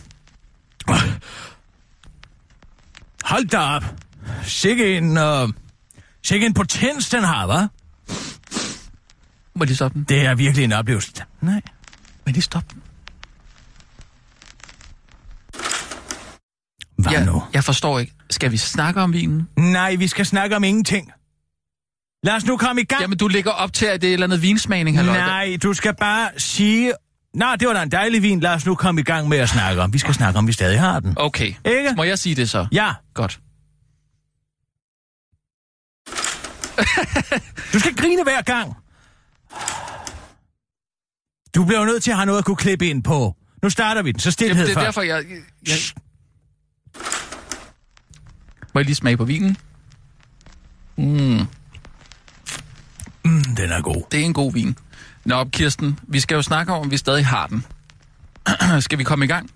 [3.24, 3.84] Hold da op.
[4.44, 5.50] Sikke en, uh,
[6.24, 7.68] sikke en potens, den har, hva'?
[9.56, 10.04] Må de stoppe den?
[10.04, 11.12] Det er virkelig en oplevelse.
[11.42, 11.62] Nej.
[12.26, 12.82] Må de stoppe den?
[16.98, 17.44] Hvad Jeg, nu?
[17.54, 18.14] jeg forstår ikke.
[18.30, 19.50] Skal vi snakke om vinen?
[19.56, 21.12] Nej, vi skal snakke om ingenting.
[22.24, 23.02] Lad os nu komme i gang.
[23.02, 25.18] Jamen, du lægger op til, at det er et eller andet vinsmagning, halløj.
[25.18, 26.94] Nej, du skal bare sige...
[27.34, 28.40] Nå, det var da en dejlig vin.
[28.40, 29.94] Lad os nu komme i gang med at snakke om.
[29.94, 31.14] Vi skal snakke om, vi stadig har den.
[31.18, 31.54] Okay.
[31.66, 31.94] Ikke?
[31.98, 32.68] Må jeg sige det så?
[32.72, 33.40] Ja, Godt.
[37.74, 38.74] du skal grine hver gang.
[41.56, 43.36] Du bliver jo nødt til at have noget at kunne klippe ind på.
[43.64, 44.86] Nu starter vi den, så Jamen, stillhed det er først.
[44.86, 45.26] derfor, jeg...
[45.68, 45.78] jeg
[48.74, 49.58] Må jeg lige smage på vinen?
[50.98, 51.48] Mm,
[53.26, 54.04] Mm, den er god.
[54.12, 54.78] det er en god vin.
[55.26, 57.66] Nå, Kirsten, vi skal jo snakke om, om vi stadig har den.
[58.82, 59.50] skal vi komme i gang?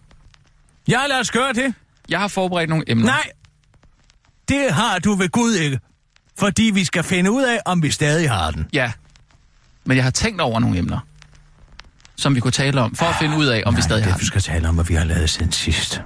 [0.87, 1.73] Ja, lad os gøre det.
[2.09, 3.05] Jeg har forberedt nogle emner.
[3.05, 3.29] Nej,
[4.49, 5.79] det har du ved Gud ikke.
[6.39, 8.67] Fordi vi skal finde ud af, om vi stadig har den.
[8.73, 8.91] Ja.
[9.85, 10.99] Men jeg har tænkt over nogle emner,
[12.15, 14.17] som vi kunne tale om, for at finde ud af, om vi stadig det, har
[14.17, 14.27] vi den.
[14.27, 16.01] skal tale om, hvad vi har lavet siden sidst.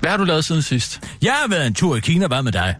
[0.00, 1.00] Hvad har du lavet siden sidst?
[1.22, 2.76] Jeg har været en tur i Kina, hvad med dig?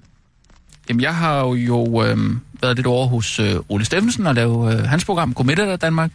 [0.88, 4.84] Jamen, jeg har jo øh, været lidt over hos øh, Ole Steffensen og lavet øh,
[4.84, 6.10] hans program, Godmiddag Danmark,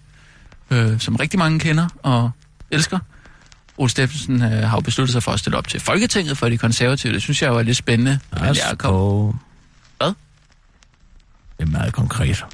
[0.71, 2.31] øh, som rigtig mange kender og
[2.71, 2.99] elsker.
[3.77, 6.57] Ole Steffensen øh, har jo besluttet sig for at stille op til Folketinget for de
[6.57, 7.13] konservative.
[7.13, 8.19] Det synes jeg jo er lidt spændende.
[8.33, 8.91] Men jeg kom...
[8.91, 9.35] på...
[9.97, 10.07] Hvad?
[10.07, 10.15] Det
[11.59, 12.45] er meget konkret.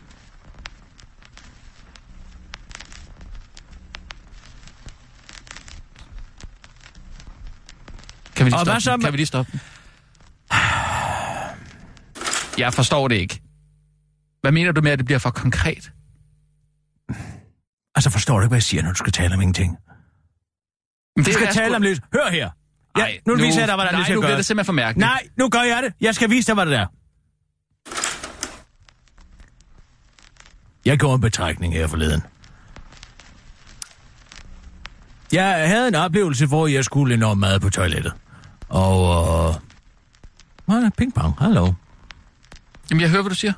[8.35, 9.59] Kan vi lige stoppe Kan vi lige stoppe?
[12.57, 13.41] Jeg forstår det ikke.
[14.41, 15.91] Hvad mener du med, at det bliver for konkret?
[17.95, 19.77] Altså, forstår du ikke, hvad jeg siger, når du skal tale om ingenting?
[21.15, 22.01] Men Du skal er tale sgu- om lidt.
[22.13, 22.49] Hør her.
[22.97, 24.73] Ja, Ej, nu, viser jeg dig, hvordan nej, det skal nu bliver det simpelthen for
[24.73, 24.99] mærkeligt.
[25.05, 25.93] Nej, nu gør jeg det.
[26.01, 26.85] Jeg skal vise dig, hvad det er.
[30.85, 32.21] Jeg gjorde en betragtning her forleden.
[35.31, 38.13] Jeg havde en oplevelse, hvor jeg skulle enormt meget på toilettet.
[38.69, 39.49] Og...
[39.49, 39.55] Øh...
[40.67, 41.73] Der, ping pong, hallo.
[42.89, 43.53] Jamen, jeg hører, hvad du siger.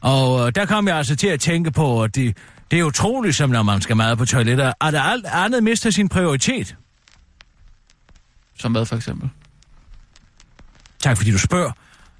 [0.00, 2.36] Og øh, der kom jeg altså til at tænke på, at det,
[2.70, 6.08] det er utroligt, som når man skal meget på toiletter, at alt andet mister sin
[6.08, 6.76] prioritet.
[8.58, 9.30] Som hvad, for eksempel?
[11.02, 11.72] Tak fordi du spørger.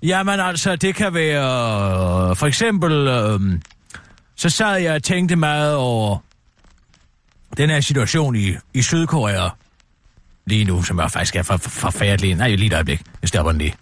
[0.02, 2.30] Jamen altså, det kan være...
[2.30, 3.60] Øh, for eksempel, øh,
[4.36, 6.18] så sad jeg og tænkte meget over
[7.56, 9.48] den her situation i, i Sydkorea
[10.48, 12.34] lige nu, som er faktisk er for, for, forfærdelig.
[12.34, 13.02] Nej, lige et øjeblik.
[13.22, 13.74] Jeg stopper den lige.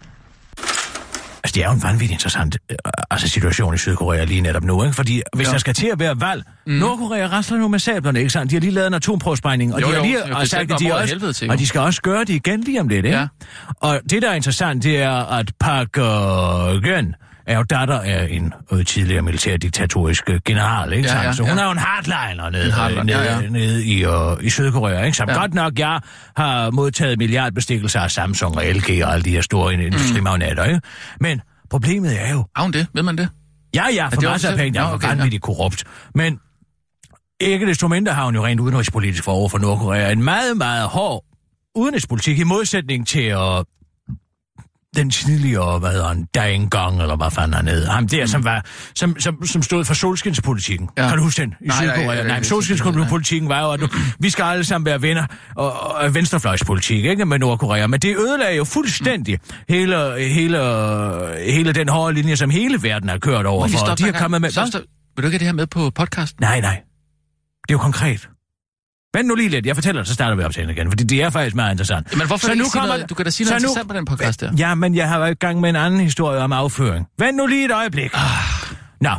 [1.45, 2.77] Altså, det er jo en vanvittig interessant øh,
[3.11, 4.97] altså, situation i Sydkorea lige netop nu, ikke?
[4.97, 5.53] Fordi hvis Ja.
[5.53, 6.73] der skal til at være valg, mm.
[6.73, 8.51] Nordkorea rasler nu med sablerne, ikke sandt?
[8.51, 10.81] De har lige lavet en atomprøvesprængning, og Jo, de har lige jo og sagt, at
[10.81, 13.19] de også, helvede og de skal også gøre det igen lige om lidt, ikke?
[13.19, 13.27] Ja.
[13.81, 16.83] Og det, der er interessant, det er, at Park uh,
[17.47, 21.25] er jo datter af en øh, tidligere militærdiktatorisk øh, general, ikke Ja, sandt?
[21.27, 21.61] ja, Så hun ja.
[21.61, 23.49] er jo en hardliner nede, En hardliner, nede, ja, ja.
[23.49, 25.17] nede i, uh, i Sydkorea, ikke?
[25.17, 25.39] Som Ja.
[25.39, 26.01] godt nok, jeg
[26.37, 30.81] har modtaget milliardbestikkelser af Samsung og LG og alle de her store industrimagnater, ikke?
[31.21, 32.87] Men problemet er jo, Har hun det?
[32.95, 33.29] Ved man det?
[33.75, 35.85] Ja, ja, for masser af penge, Nå, er okay, korrupt.
[36.15, 36.39] Men
[37.41, 40.89] ikke desto mindre har hun jo rent udenrigspolitisk for over for Nordkorea en meget, meget
[40.89, 41.25] hård
[41.75, 43.65] udenrigspolitik i modsætning til uh,
[44.97, 47.87] den tidligere, hvad hedder han, Dang Gong, eller hvad fanden han hed.
[47.87, 48.27] Ham der, mm.
[48.27, 50.89] som, var, som, som, som stod for solskinspolitikken.
[50.99, 51.09] Ja.
[51.09, 51.55] Kan du huske den?
[51.61, 52.07] I Nej, nej, Sydkorea?
[52.07, 53.87] nej, Nej, nej, solskinspolitikken var jo, at nu,
[54.21, 57.87] vi skal alle sammen være venner, og, og venstrefløjspolitik, ikke, med Nordkorea.
[57.87, 59.55] Men det ødelagde jo fuldstændig mm.
[59.69, 60.59] hele, hele,
[61.53, 63.95] hele den hårde linje, som hele verden har kørt over for.
[63.95, 64.51] De har kommet med...
[64.51, 64.83] Stop, stop.
[65.17, 66.39] Vil du ikke have det her med på podcasten?
[66.41, 66.81] Nej, nej.
[67.63, 68.29] Det er jo konkret.
[69.17, 69.67] Vent nu lige lidt.
[69.67, 72.09] Jeg fortæller, så starter vi optagelsen igen, fordi det er faktisk meget interessant.
[72.13, 73.11] Jamen, hvorfor Så nu kommer- noget?
[73.11, 74.53] Du kan da sige noget nu- interessant på den podcast der.
[74.59, 77.07] Ja, men jeg har været i gang med en anden historie om afføring.
[77.19, 78.11] Vent nu lige et øjeblik.
[78.15, 78.21] Ah.
[79.01, 79.11] Nå.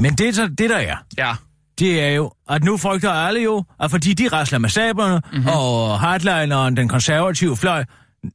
[0.00, 1.34] Men det, så, det der er, Ja.
[1.78, 5.36] det er jo, at nu frygter alle jo, at fordi de rasler med sablerne, Mhm.
[5.36, 5.48] mm-hmm.
[5.48, 7.84] og hardlineren, den konservative fløj,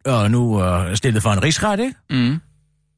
[0.05, 1.93] og nu uh, stillet for en rigsret, ikke?
[2.09, 2.39] Mm.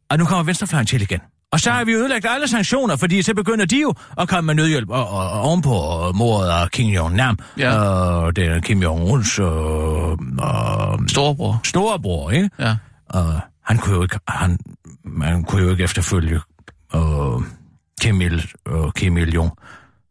[0.09, 1.19] Og nu kommer venstrefløjen til igen.
[1.51, 4.55] Og så har vi ødelagt alle sanktioner, fordi så begynder de jo at komme med
[4.55, 5.71] nødhjælp og, og, og ovenpå
[6.15, 7.37] mordet af Kim Jong-nam.
[7.57, 7.77] Ja.
[7.77, 11.61] Og det er Kim Jong-uns øh, øh, Storebror.
[11.63, 12.49] storebror, ikke?
[12.59, 12.75] Ja.
[13.09, 14.59] Og han kunne jo ikke, han,
[15.03, 16.39] man kunne jo ikke efterfølge
[16.95, 17.01] øh,
[18.01, 19.51] Kim, Il, øh, Kim Il-jung.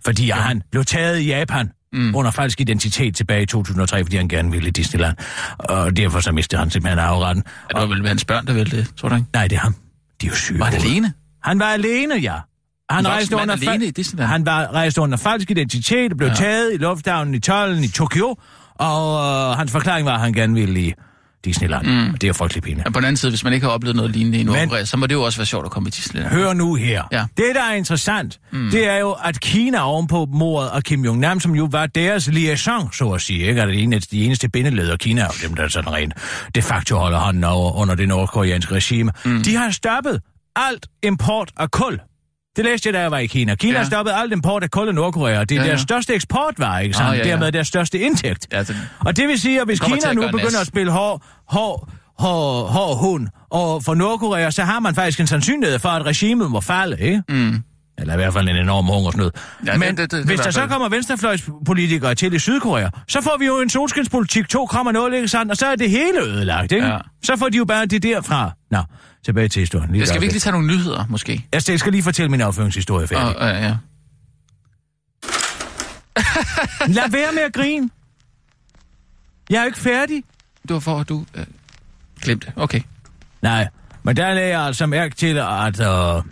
[0.04, 0.34] Fordi ja.
[0.34, 2.14] han blev taget i Japan mm.
[2.14, 5.16] under falsk identitet tilbage i 2003, fordi han gerne ville i Disneyland.
[5.58, 7.44] Og derfor så mistede han simpelthen afretten.
[7.74, 9.26] Ja, det var vel hans børn, der ville det, tror du ikke?
[9.32, 9.74] Nej, det er ham.
[10.20, 10.58] De er jo syge.
[10.58, 10.84] Var hovedet.
[10.84, 11.12] alene?
[11.44, 12.34] Han var alene, ja.
[12.90, 14.30] Han rejste, under alene Disneyland?
[14.30, 16.34] han var rejst under falsk identitet og blev Ja.
[16.34, 18.36] taget i lufthavnen i tollen i Tokyo,
[18.78, 20.92] og øh, hans forklaring var, at han gerne ville i
[21.44, 21.86] Disneyland.
[21.86, 22.12] Mm.
[22.14, 22.86] Og det er frygtelig pinligt.
[22.86, 24.96] Men på den anden side, hvis man ikke har oplevet noget lignende i Nordkorea, så
[24.96, 26.32] må det jo også være sjovt at komme i Disneyland.
[26.32, 27.02] Hør nu her.
[27.12, 27.24] Ja.
[27.36, 28.70] Det, der er interessant, mm.
[28.70, 32.92] det er jo, at Kina ovenpå mordet af Kim Jong-nam, som jo var deres liaison,
[32.92, 33.60] så at sige, ikke?
[33.60, 36.14] Er det eneste, de eneste bindeleder, Kina jo dem, der sådan rent
[36.54, 39.12] de facto holder hånden over under det nordkoreanske regime.
[39.24, 39.42] Mm.
[39.42, 40.20] De har stoppet
[40.56, 42.00] alt import af kul.
[42.56, 43.54] Det læste jeg, da jeg var i Kina.
[43.54, 43.84] Kina Ja.
[43.84, 45.44] stoppet alt import af kul i Nordkorea.
[45.44, 47.10] Det er Ja, ja, deres største eksportvare, ikke sandt?
[47.10, 47.30] Ah, ja, ja.
[47.30, 48.46] Dermed deres største indtægt.
[48.52, 50.54] Ja, det- Og det vil sige, at hvis Kina at nu begynder nas.
[50.60, 51.88] at spille hård, hård,
[52.18, 56.50] hård, hård hund og for Nordkorea, så har man faktisk en sandsynlighed for, at regimet
[56.50, 57.22] må falde, ikke?
[57.28, 57.62] Mm.
[57.98, 59.30] Eller i hvert fald en enorm hungersnød.
[59.66, 63.36] Ja, Men det- det- det hvis der så kommer venstrefløjspolitikere til i Sydkorea, så får
[63.38, 65.50] vi jo en solskinspolitik 2,0, ikke sandt?
[65.50, 66.86] Og så er det hele ødelagt, ikke?
[66.86, 66.98] Ja.
[67.24, 68.52] Så får de jo bare det derfra.
[68.70, 68.78] Nå,
[69.24, 69.90] tilbage til historien.
[69.90, 70.32] Lige Jeg skal et vi ikke øjeblik.
[70.32, 71.46] lige tage nogle nyheder, måske?
[71.52, 73.36] Jeg skal- jeg skal lige fortælle min afføringshistorie færdig.
[73.38, 73.76] Og, øh, ja.
[76.98, 77.90] Lad være med at grine.
[79.50, 80.24] Jeg er jo ikke færdig.
[80.62, 81.24] Det var for, at du...
[81.34, 81.46] Øh,
[82.22, 82.52] glemte.
[82.56, 82.80] Okay.
[83.42, 83.68] Nej,
[84.02, 85.80] men der lagde jeg altså mærke til, at...
[85.80, 86.22] Øh...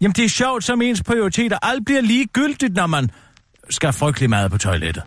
[0.00, 1.58] Jamen, det er sjovt, som ens prioriteter.
[1.62, 3.10] Alt bliver ligegyldigt, når man
[3.70, 5.02] skal frygtelig meget på toilettet.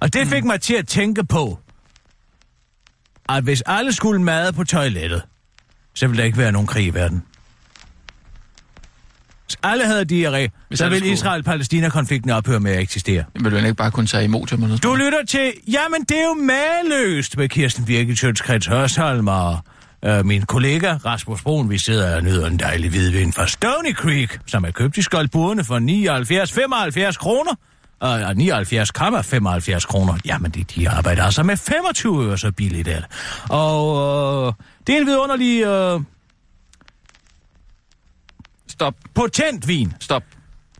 [0.00, 1.58] Og det fik mig til at tænke på,
[3.28, 5.22] at hvis alle skulle mad på toilettet,
[5.96, 7.22] så ville der ikke være nogen krig i verden.
[9.46, 13.24] Hvis alle havde diarré, Hvis så ville Israel-Palæstina-konflikten ophøre med at eksistere.
[13.40, 14.82] Vil jo ikke bare kunne tage imod til mig.
[14.82, 19.58] Du lytter til, jamen det er jo maløst med Kirsten Birgit Sjøtskrets Hørsholm og
[20.04, 21.70] øh, min kollega Rasmus Broen.
[21.70, 25.64] Vi sidder og nyder en dejlig hvidvin fra Stony Creek, som er købt i Skoldburene
[25.64, 25.78] for
[27.10, 27.52] 79,75 kroner.
[28.00, 30.18] Og og 79,75 kroner.
[30.24, 33.06] Jamen, det, de arbejder altså med 25 øre, så billigt er det.
[33.50, 34.52] Og øh,
[34.86, 36.00] det er en vidunderlig øh,
[38.68, 38.94] Stop.
[39.14, 39.92] potent vin.
[40.00, 40.22] Stop.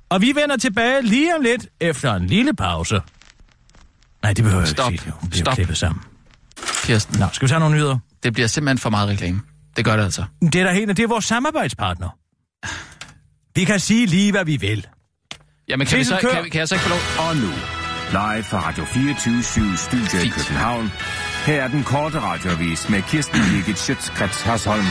[0.09, 3.01] Og vi vender tilbage lige om lidt efter en lille pause.
[4.23, 4.93] Nej, det behøver jeg Stop.
[4.93, 5.15] ikke sige.
[5.25, 5.55] Det Stop.
[5.55, 6.03] klippet sammen.
[6.83, 7.99] Kirsten, Nå, skal vi tage nogle nyheder?
[8.23, 9.41] det bliver simpelthen for meget reklame.
[9.77, 10.25] Det gør det altså.
[10.43, 12.09] Det er der helt, det er vores samarbejdspartner.
[13.55, 14.87] Vi kan sige lige, hvad vi vil.
[15.69, 16.43] Jamen, kan, vi så, Sissel, kør.
[16.43, 17.29] kan, kan jeg så ikke få lov?
[17.29, 17.51] Og nu,
[18.11, 20.35] live fra Radio 24 Studio i Fint.
[20.35, 20.93] København.
[21.47, 24.85] Her er den korte radiovis med Kirsten Birgit Schøtzgrads Hasholm.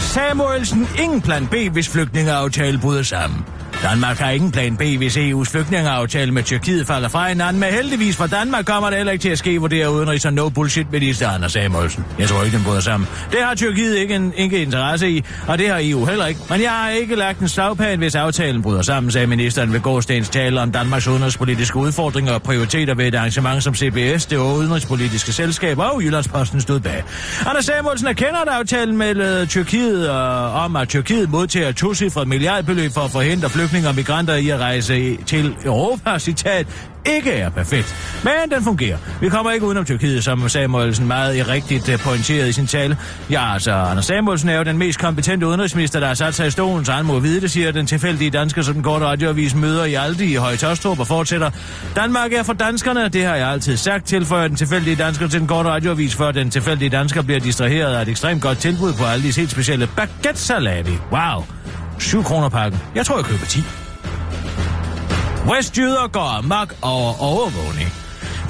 [0.00, 3.44] Samuelsen, ingen plan B, hvis flygtningeaftale bryder sammen.
[3.82, 8.16] Danmark har ingen plan B, hvis EU's flygtningeaftale med Tyrkiet falder fra hinanden, men heldigvis
[8.16, 12.04] for Danmark kommer det heller ikke til at ske, vurderer udenrigs- og no-bullshit-minister Anders Samuelsen.
[12.18, 13.08] Jeg tror ikke, den bryder sammen.
[13.32, 16.40] Det har Tyrkiet ikke en ikke interesse i, og det har EU heller ikke.
[16.50, 20.28] Men jeg har ikke lagt en slagplan, hvis aftalen bryder sammen, sagde ministeren ved gårdstens
[20.28, 25.78] tale om Danmarks udenrigspolitiske udfordringer og prioriteter ved et arrangement som CBS, det udenrigspolitiske selskab
[25.78, 27.04] og Jyllandsposten stod bag.
[27.46, 32.92] Anders Samuelsen erkender, at aftalen med Tyrkiet og, om, at Tyrkiet modtager et tocifret milliardbeløb
[32.92, 36.66] for at forhindre flygtninge og migranter i at rejse til Europa, citat,
[37.06, 38.20] ikke er perfekt.
[38.24, 38.96] Men den fungerer.
[39.20, 42.96] Vi kommer ikke udenom Tyrkiet, som Samuelsen meget rigtigt pointeret pointerede i sin tale.
[43.30, 46.50] Ja, altså, Anders Samuelsen er jo den mest kompetente udenrigsminister, der har sat sig i
[46.50, 49.84] stolen, så han må vide det, siger den tilfældige dansker, som den korte radioavis møder
[49.84, 51.50] i Aldi i Høje og fortsætter.
[51.96, 55.48] Danmark er for danskerne, det har jeg altid sagt, tilføjer den tilfældige dansker til den
[55.48, 59.36] korte radioavis, før den tilfældige dansker bliver distraheret af et ekstremt godt tilbud på Aldis
[59.36, 60.96] helt specielle baguette salami.
[61.12, 61.59] Wow.
[62.00, 62.80] 7 kroner pakken.
[62.94, 63.64] Jeg tror, jeg køber 10.
[65.54, 67.88] Vestjyder går amok over overvågning.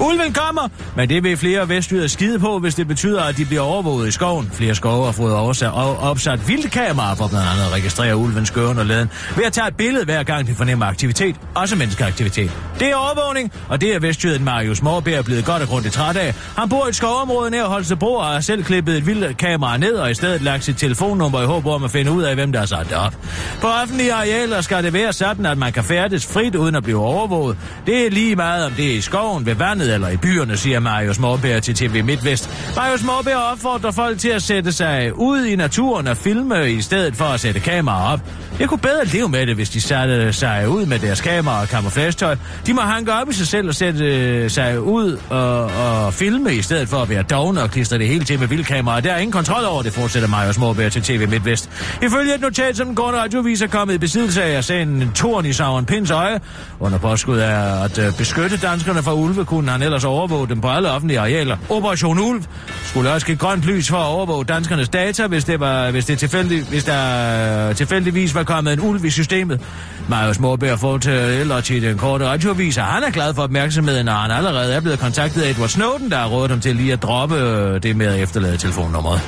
[0.01, 3.61] Ulven kommer, men det vil flere vestjyder skide på, hvis det betyder, at de bliver
[3.61, 4.51] overvåget i skoven.
[4.53, 8.77] Flere skove har fået oversat, og opsat vildkameraer for blandt andet at registrere ulvens gøren
[8.79, 12.51] og laden ved at tage et billede hver gang de fornemmer aktivitet, også menneskeaktivitet.
[12.79, 16.33] Det er overvågning, og det er vestjyden Marius Morbær blevet godt og grundigt træt af.
[16.57, 19.93] Han bor i et skovområde nær Holstebro og har selv klippet et vildt kamera ned
[19.93, 22.59] og i stedet lagt sit telefonnummer i håb om at finde ud af, hvem der
[22.59, 23.15] har sat det op.
[23.61, 26.99] På offentlige arealer skal det være sådan, at man kan færdes frit uden at blive
[26.99, 27.57] overvåget.
[27.85, 30.79] Det er lige meget, om det er i skoven, ved vandet eller i byerne, siger
[30.79, 32.49] Marius Morbær til TV MidtVest.
[32.75, 37.15] Marius Morbær opfordrer folk til at sætte sig ud i naturen og filme i stedet
[37.15, 38.19] for at sætte kameraer op.
[38.59, 41.67] Jeg kunne bedre leve med det, hvis de satte sig ud med deres kamera og
[41.67, 42.35] camouflagetøj.
[42.65, 46.55] De må hanke op i sig selv og sætte øh, sig ud og, og filme
[46.55, 48.99] i stedet for at være dogne og klistre det hele til med vildkamera.
[48.99, 51.69] Der er ingen kontrol over det, fortsætter Marius Morbær til TV MidtVest.
[52.03, 55.11] Ifølge et notat, som den gårde radiovis er kommet i besiddelse af, er sagen en
[55.11, 56.39] torn i Sauron Pins øje.
[56.79, 60.69] Under påskud af at øh, beskytte danskerne fra ulve, kunne han ellers overvåge dem på
[60.69, 61.57] alle offentlige arealer.
[61.69, 62.43] Operation Ulv
[62.85, 66.19] skulle også give grønt lys for at overvåge danskernes data, hvis, det var, hvis, det
[66.19, 69.61] tilfældig, hvis der tilfældigvis var kommet en ulv i systemet.
[70.09, 74.31] Marius Morberg fortæller til den korte radiovis, at han er glad for opmærksomheden, og han
[74.31, 77.35] allerede er blevet kontaktet af Edward Snowden, der har rådet ham til lige at droppe
[77.35, 79.21] øh, det med at efterlade telefonnummeret.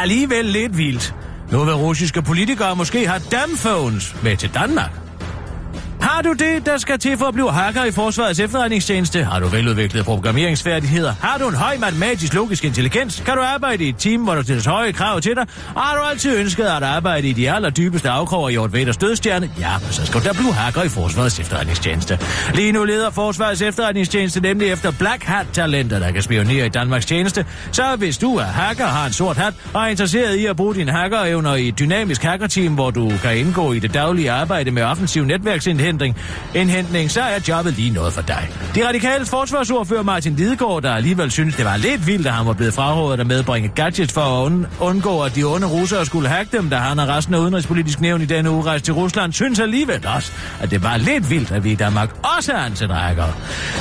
[0.00, 1.14] Alligevel lidt vildt.
[1.50, 5.01] Nu vil russiske politikere måske have damphones med til Danmark.
[6.02, 9.24] Har du det, der skal til for at blive hacker i Forsvarets efterretningstjeneste?
[9.24, 11.14] Har du veludviklede programmeringsfærdigheder?
[11.20, 13.22] Har du en høj matematisk logisk intelligens?
[13.26, 15.46] Kan du arbejde i et team, hvor der stilles høje krav til dig?
[15.74, 19.50] Og har du altid ønsket at arbejde i de allerdybeste afkroger i Hjort Veders dødstjerne?
[19.60, 22.18] Ja, men så skal du da blive hacker i Forsvarets efterretningstjeneste.
[22.54, 27.46] Lige nu leder Forsvarets efterretningstjeneste nemlig efter Black Hat-talenter, der kan spionere i Danmarks tjeneste.
[27.72, 30.74] Så hvis du er hacker, har en sort hat og er interesseret i at bruge
[30.74, 34.82] dine hackerevner i et dynamisk hackerteam, hvor du kan indgå i det daglige arbejde med
[34.82, 36.16] offensiv netværksindhed, indvandring,
[36.54, 38.48] indhentning, så er jobbet lige noget for dig.
[38.74, 42.52] De radikale forsvarsordfører Martin Lidegaard, der alligevel synes, det var lidt vildt, at han var
[42.52, 46.56] blevet frarådet at medbringe gadgets for at und- undgå, at de onde russere skulle hacke
[46.56, 49.60] dem, da han og resten af udenrigspolitisk nævn i denne uge rejste til Rusland, synes
[49.60, 53.32] alligevel også, at det var lidt vildt, at vi i Danmark også er hackere.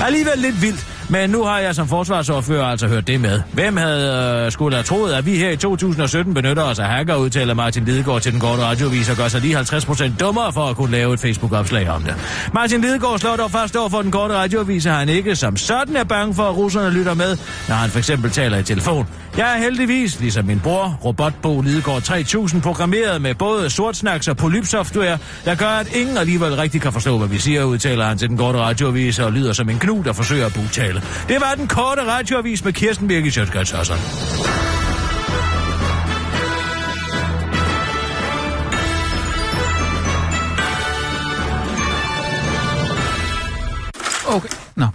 [0.06, 3.42] Alligevel lidt vildt, men nu har jeg som forsvarsordfører altså hørt det med.
[3.54, 7.16] Hvem havde øh, skulle have troet, at vi her i 2017 benytter os af hacker,
[7.16, 10.76] udtaler Martin Lidegaard til den korte radiovis og gør sig lige 50% dummere for at
[10.76, 12.16] kunne lave et Facebook-opslag om det.
[12.54, 15.96] Martin Lidegaard slår dog først over for den korte radiovis, at han ikke som sådan
[15.96, 19.08] er bange for, at russerne lytter med, når han for eksempel taler i telefon.
[19.38, 25.18] Jeg er heldigvis, ligesom min bror, Robotbo Lidegaard 3000, programmeret med både sortsnaks og polypsoftware,
[25.46, 28.38] der gør, at ingen alligevel rigtig kan forstå, hvad vi siger, udtaler han til den
[28.38, 31.01] korte radioavis og lyder som en knud, der forsøger at bugtale.
[31.28, 33.74] Det var den korte radioavis med Kirsten Birgit Sjøtskrets
[44.28, 44.88] Okay, nå.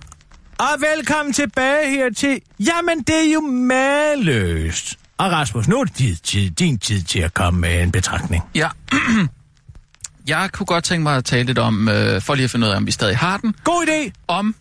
[0.58, 2.40] Og velkommen tilbage her til...
[2.60, 4.98] Jamen, det er jo maløst.
[5.18, 8.42] Og Rasmus, nu er det din tid, din tid til at komme med en betragtning.
[8.54, 8.68] Ja.
[10.26, 12.72] Jeg kunne godt tænke mig at tale lidt om, øh, for lige at finde ud
[12.72, 14.12] af, om vi stadig har den, God idé!
[14.28, 14.54] om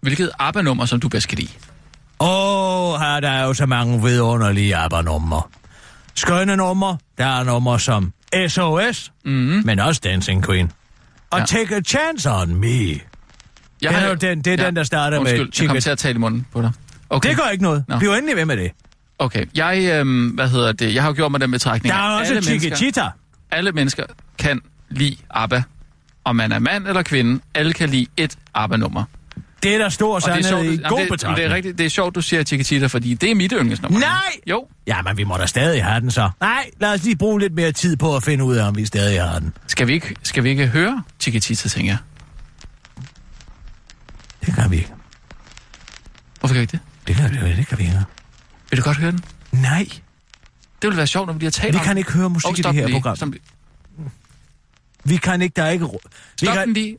[0.00, 1.50] hvilket ABBA-nummer, som du bedst kan lide.
[2.20, 2.28] Åh,
[2.94, 5.42] oh, her der er jo så mange vidunderlige ABBA-numre.
[6.14, 6.98] Skønne numre.
[7.18, 8.12] Der er numre som
[8.48, 9.62] SOS, mm-hmm.
[9.64, 10.72] men også Dancing Queen.
[11.30, 11.40] Og Ja.
[11.40, 11.46] ja.
[11.46, 12.68] Take a Chance on Me.
[12.68, 13.00] Jeg
[13.82, 15.98] Det er jo den- det er den, der starter med Undskyld, jeg kom til at
[15.98, 16.70] tale i munden på dig.
[17.10, 17.84] Okay, Det gør ikke noget.
[17.88, 17.98] Nå.
[17.98, 18.70] Bliv endelig ved med det.
[19.18, 19.44] okay.
[19.54, 21.94] Jeg, øhm, hvad hedder det, jeg har jo gjort mig den betragtning.
[21.94, 23.08] Der er også alle mennesker- Chiquitita.
[23.50, 24.04] alle mennesker
[24.38, 25.62] kan lide ABBA.
[26.24, 29.04] Om man er mand eller kvinde, alle kan lide et ABBA-nummer.
[29.62, 31.36] Det er der stor det er, sandhed sjovt, i god det, betragtning.
[31.36, 33.98] det er rigtigt, det er sjovt, du siger Chiquitita, fordi det er mit yndlingsnummer.
[34.00, 34.10] Nej!
[34.46, 36.30] Jo, Ja, men vi må da stadig have den så.
[36.40, 38.86] Nej, lad os lige bruge lidt mere tid på at finde ud af, om vi
[38.86, 39.52] stadig har den.
[39.66, 41.98] skal vi ikke, skal vi ikke høre Chiquitita, tænker jeg.
[44.46, 44.92] Det kan vi ikke.
[46.40, 46.80] Hvorfor kan vi ikke det?
[47.08, 47.98] Det kan vi, det kan vi ikke.
[48.70, 49.20] Vil du godt høre den?
[49.52, 52.30] Nej, Det ville være sjovt, når vi lige har talt vi om kan ikke høre
[52.30, 52.94] musik oh, i det stop her lige.
[52.94, 53.16] program.
[53.16, 53.28] Stop.
[55.04, 55.84] Vi kan ikke, der er ikke...
[55.84, 56.00] ro-
[56.40, 56.96] Vi stop kan, den lige.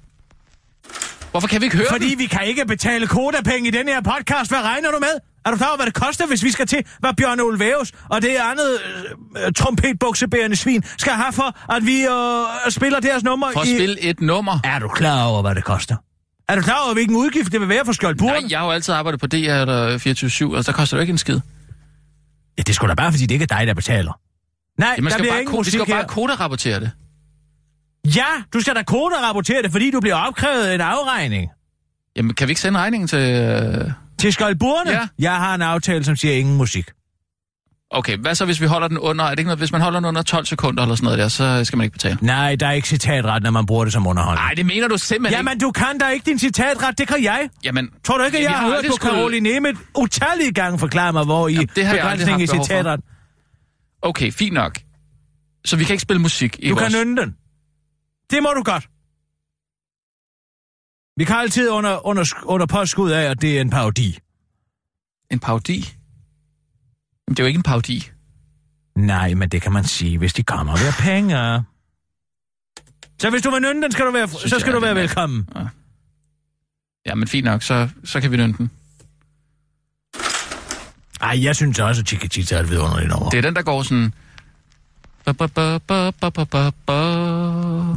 [1.31, 2.19] Hvorfor kan vi ikke høre Fordi den?
[2.19, 4.51] vi kan ikke betale kodapenge i den her podcast.
[4.51, 5.19] Hvad regner du med?
[5.45, 8.21] Er du klar over, hvad det koster, hvis vi skal til, hvad Bjørn Olvæus og
[8.21, 8.79] det andet
[9.37, 13.67] øh, øh, trompetbuksebærende svin skal have for, at vi øh, spiller deres nummer For at
[13.67, 13.75] i...
[13.75, 14.59] spille et nummer.
[14.63, 15.95] Er du klar over, hvad det koster?
[16.49, 18.43] Er du klar over, hvilken udgift det vil være for skjoldburen?
[18.43, 21.11] Nej, jeg har jo altid arbejdet på DR eller 24-7, altså der koster det ikke
[21.11, 21.39] en skid.
[22.57, 24.19] Ja, det sgu da bare, fordi det ikke er dig, der betaler.
[24.79, 25.95] Nej, Jamen, der skal bliver bare, ingen ko- musik skal her.
[25.95, 26.91] bare koderapportere det.
[28.05, 31.49] Ja, du skal da kode og rapportere det, fordi du bliver opkrævet en afregning.
[32.15, 33.19] Jamen, kan vi ikke sende regningen til...
[33.19, 33.91] Øh...
[34.17, 34.91] Til skjoldburene?
[34.91, 35.07] Ja.
[35.19, 36.85] Jeg har en aftale, som siger ingen musik.
[37.91, 39.25] Okay, hvad så, hvis vi holder den under...
[39.25, 41.27] Er det ikke noget, hvis man holder den under 12 sekunder eller sådan noget der,
[41.27, 42.17] så skal man ikke betale?
[42.21, 44.45] Nej, der er ikke citatret, når man bruger det som underholdning.
[44.45, 47.39] Nej, det mener du simpelthen Jamen, du kan da ikke din citatret, det kan jeg.
[47.43, 47.55] ikke.
[47.63, 50.79] Jamen, Tror du ikke, at vi jeg har hørt på skulle- Caroline Nemeth utallige gange
[50.79, 52.99] forklare mig, hvor i Jamen, det har jeg begrænsning i citatret.
[54.01, 54.77] Okay, fint nok.
[55.65, 56.93] Så vi kan ikke spille musik i Du vores...
[56.93, 57.35] kan nynde den.
[58.31, 58.89] Det må du godt.
[61.17, 64.19] Vi kan altid under, under, under påskud af, at det er en parodi.
[65.31, 65.77] En parodi?
[65.77, 68.09] Jamen, det er jo ikke en parodi.
[68.95, 71.63] Nej, men det kan man sige, hvis de kommer ved penge.
[73.19, 75.49] Så hvis du vil nynde den, skal du være, Synes så skal du være velkommen.
[77.05, 78.71] Ja, men fint nok, så, så kan vi nynde den.
[81.21, 83.29] Ej, jeg synes også, at Chiquitita er et vidunderligt nummer.
[83.29, 84.13] Det er den, der går sådan...
[85.25, 86.93] Ba, ba, ba, ba, ba, ba, ba, ba.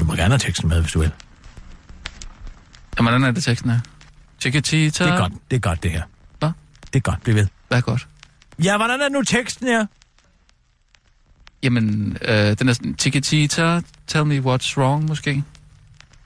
[0.01, 1.11] Du må gerne have teksten med, hvis du vil.
[2.99, 3.81] Jamen, hvordan er det teksten her?
[4.41, 5.05] Chiquitita.
[5.05, 6.03] Det er godt, det er godt, det her.
[6.39, 6.51] Hvad?
[6.93, 7.47] Det er godt, bliv ved.
[7.69, 8.09] Hvad er godt?
[8.65, 9.87] Ja, hvordan er nu teksten her?
[11.63, 12.95] Jamen, øh, den er sådan...
[12.99, 15.45] Chiquitita, tell me what's wrong, måske?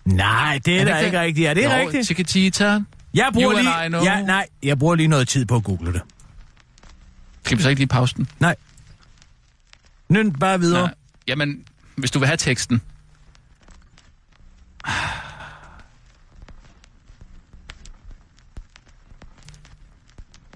[0.04, 1.48] Nej, det er, Er det da ikke ikke rigtigt.
[1.48, 2.06] Er det jo, rigtigt?
[2.06, 2.80] Chiquitita.
[3.14, 3.86] Jeg bruger You and lige...
[3.86, 4.04] I know.
[4.04, 6.02] Ja, nej, jeg bruger lige noget tid på at google det.
[7.44, 8.28] Skal vi så ikke lige pause den?
[8.40, 8.56] Nej.
[10.08, 10.82] Nynd bare videre.
[10.82, 10.94] Nej.
[11.28, 11.64] Jamen,
[11.96, 12.80] hvis du vil have teksten.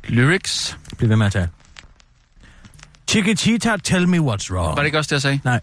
[0.08, 0.78] Lyrics.
[0.98, 1.48] Bliv ved med at tage.
[3.08, 4.68] Chiquitita, tell me what's wrong.
[4.68, 5.40] Var det ikke også det, jeg sagde?
[5.44, 5.60] Nej.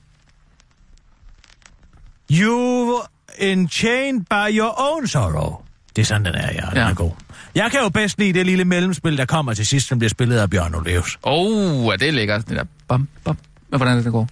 [2.31, 3.01] You
[3.39, 5.55] enchained by your own sorrow.
[5.95, 6.65] Det er sådan, den er, ja.
[6.69, 6.89] Den Ja.
[6.89, 7.11] er god.
[7.55, 10.37] Jeg kan jo bedst lide det lille mellemspil, der kommer til sidst, som bliver spillet
[10.37, 11.19] af Bjørn Oleus.
[11.23, 12.49] Åh, oh, er det lækkert.
[12.49, 13.37] Det der bam, bam.
[13.69, 14.27] Men hvordan er det, går?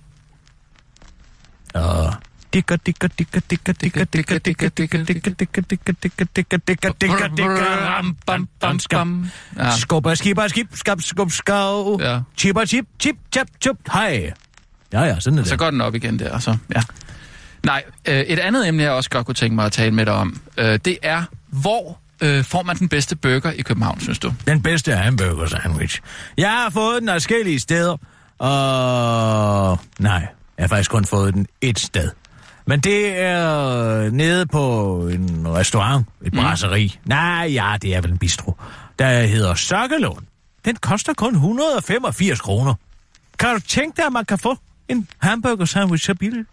[1.73, 2.13] Og...
[2.53, 7.27] Digger, digger, digger, digger, digger, digger, digger, digger, digger, digger, digger, digger, digger, digger, digger,
[7.27, 9.29] digger, ram, bam, bam, skam.
[9.77, 11.99] Skubber, skibber, skib, skab, skub, skav.
[12.37, 14.33] Chipper, chip, chip, chap, chup, hej.
[14.93, 15.59] Ja, ja, sådan er Så det.
[15.59, 16.81] går den op igen der, og så, ja.
[17.63, 20.13] Nej, øh, et andet emne, jeg også godt kunne tænke mig at tale med dig
[20.13, 24.33] om, øh, det er, hvor øh, får man den bedste burger i København, synes du?
[24.47, 26.01] Den bedste hamburger sandwich.
[26.37, 27.97] Jeg har fået den forskellige steder,
[28.39, 29.79] og...
[29.99, 30.27] Nej,
[30.57, 32.11] jeg har faktisk kun fået den et sted.
[32.67, 36.39] Men det er nede på en restaurant, et Mm.
[36.39, 36.89] brasserie.
[37.05, 38.53] Nej, ja, det er vel en bistro.
[38.99, 40.25] Der hedder Sokkelund.
[40.65, 42.73] Den koster kun 185 kroner.
[43.39, 44.57] Kan du tænke dig, at man kan få
[44.87, 46.47] en hamburger sandwich så billigt?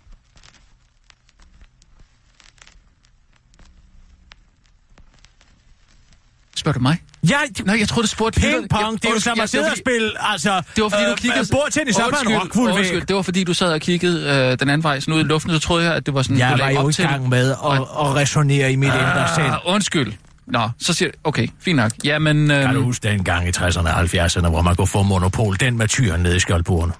[6.56, 7.02] Spørger du mig?
[7.30, 8.40] Ja, Nej, jeg troede, du spurgte...
[8.40, 10.62] ping-pong, det er jo som at sidde og spille, altså...
[10.76, 11.46] Det var fordi, du kiggede...
[11.52, 15.00] Bordtennis op en rockfuld det var fordi, du sad og kiggede øh, den anden vej,
[15.00, 16.38] sådan ud i luften, så troede jeg, at det var sådan...
[16.38, 19.46] Jeg du var jo i gang med at, at resonere i mit indre selv.
[19.46, 20.12] Ah, undskyld.
[20.46, 21.92] Nå, så siger okay, fint nok.
[22.04, 25.02] Jamen, øh, Kan du huske den gang i 60'erne og 70'erne, hvor man kunne få
[25.02, 25.56] monopol?
[25.60, 26.92] Den med tyren nede i skjoldbuerne.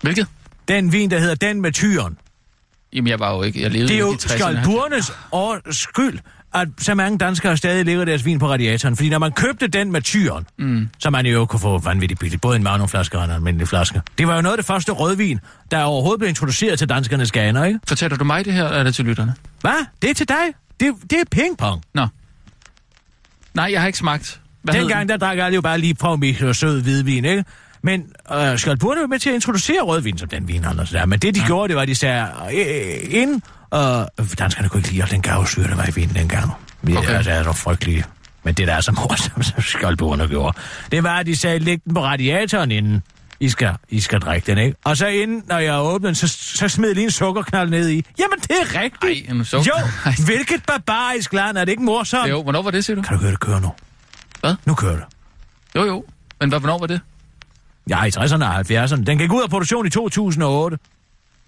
[0.00, 0.26] hvilket?
[0.68, 2.18] Den vin, der hedder den med tyren.
[2.92, 3.62] Jamen, jeg var jo ikke...
[3.62, 4.34] Jeg levede Det er jo ikke i 60'erne.
[4.38, 6.18] skjoldbuernes års skyld,
[6.54, 8.96] at så mange danskere stadig ligger deres vin på radiatoren.
[8.96, 10.88] Fordi når man købte den med tyren, mm.
[10.98, 14.02] så man jo kunne få vanvittigt billigt, både en magnumflaske og en almindelig flaske.
[14.18, 15.40] Det var jo noget af det første rødvin,
[15.70, 17.80] der overhovedet blev introduceret til danskernes ganer, ikke?
[17.88, 19.34] Fortæller du mig det her, eller er det til lytterne?
[19.60, 19.86] Hvad?
[20.02, 20.54] Det er til dig.
[20.80, 21.82] Det, det er pingpong.
[21.94, 22.06] Nå.
[23.54, 24.40] Nej, jeg har ikke smagt.
[24.62, 27.44] Hvad Dengang, der drak alle jo bare lige mig og sød hvidvin, ikke?
[27.82, 28.02] Men
[28.32, 30.90] øh, Skjoldburne var med til at introducere rødvin som den vin, Anders.
[30.90, 31.06] Der.
[31.06, 31.46] Men det, de ja.
[31.46, 34.08] gjorde, det var, at de sagde, øh, ind, og
[34.38, 36.50] danskerne kunne ikke lide den gavsyre, der var i vinen dengang.
[36.82, 37.08] Vi Okay.
[37.20, 37.30] okay.
[37.30, 38.04] er, så frygtelige.
[38.44, 40.58] Men det, der er så morsomt, som Skjoldburne gjorde,
[40.92, 43.02] det var, at de sagde, læg den på radiatoren inden.
[43.40, 44.76] I skal, I skal drikke den, ikke?
[44.84, 48.04] Og så inden, når jeg åbnede den, så, så smed lige en sukkerknald ned i.
[48.18, 49.28] Jamen, det er rigtigt.
[49.28, 50.14] Ej, en sukker- Jo, Ej.
[50.24, 51.58] hvilket barbarisk land.
[51.58, 52.30] Er det ikke morsomt?
[52.30, 53.02] Jo, hvornår var det, siger du?
[53.02, 53.72] Kan du høre det køre nu?
[54.40, 54.54] Hvad?
[54.64, 55.04] Nu kører det.
[55.76, 56.04] Jo, jo.
[56.40, 57.00] Men hvad, hvornår var det?
[57.90, 59.04] Ja, i 60'erne og 70'erne.
[59.04, 60.78] Den gik ud af produktion i 2008.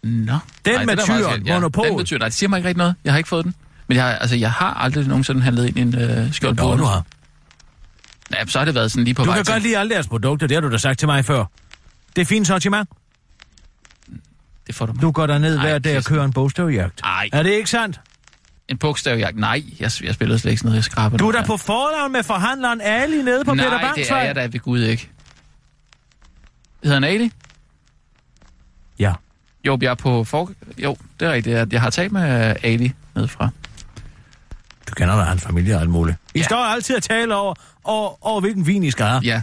[0.02, 0.32] Nå.
[0.64, 1.86] Den Nej, med er tyren, ja, monopol.
[1.86, 2.20] Den med tyren.
[2.20, 2.94] Nej, det siger mig ikke rigtig noget.
[3.04, 3.54] Jeg har ikke fået den.
[3.88, 6.78] Men jeg har, altså, jeg har aldrig nogensinde handlet ind i en øh, Nå, skjoldbord.
[6.78, 7.04] du har.
[8.32, 9.52] Ja, så har det været sådan lige på Du vej kan til.
[9.54, 11.44] godt lide alle deres produkter, det har du da sagt til mig før.
[12.16, 12.88] Det er fint sortiment.
[14.66, 15.02] Det får du mig.
[15.02, 17.00] Du går derned Ej, hver dag og kører en bogstavjagt.
[17.04, 17.28] Ej.
[17.32, 18.00] Er det ikke sandt?
[18.68, 19.36] En bogstavjagt.
[19.38, 22.12] Nej, jeg, jeg spillede slet ikke sådan noget, jeg skraber Du er der på forlagen
[22.12, 25.10] med forhandleren Ali nede på Peter Nej, Bangs det er jeg da ved Gud ikke.
[26.84, 27.32] Hedder han Ali?
[28.98, 29.12] Ja.
[29.66, 30.50] Jo, jeg er på for...
[30.78, 31.56] Jo, det er rigtigt.
[31.56, 33.48] Jeg- Jeg har talt med Ali nedefra.
[34.88, 36.16] Du kender da hans familie og alt muligt.
[36.34, 36.44] I Ja.
[36.44, 37.54] står altid og taler over,
[37.84, 39.20] over, over hvilken vin I skal have.
[39.20, 39.42] Ja.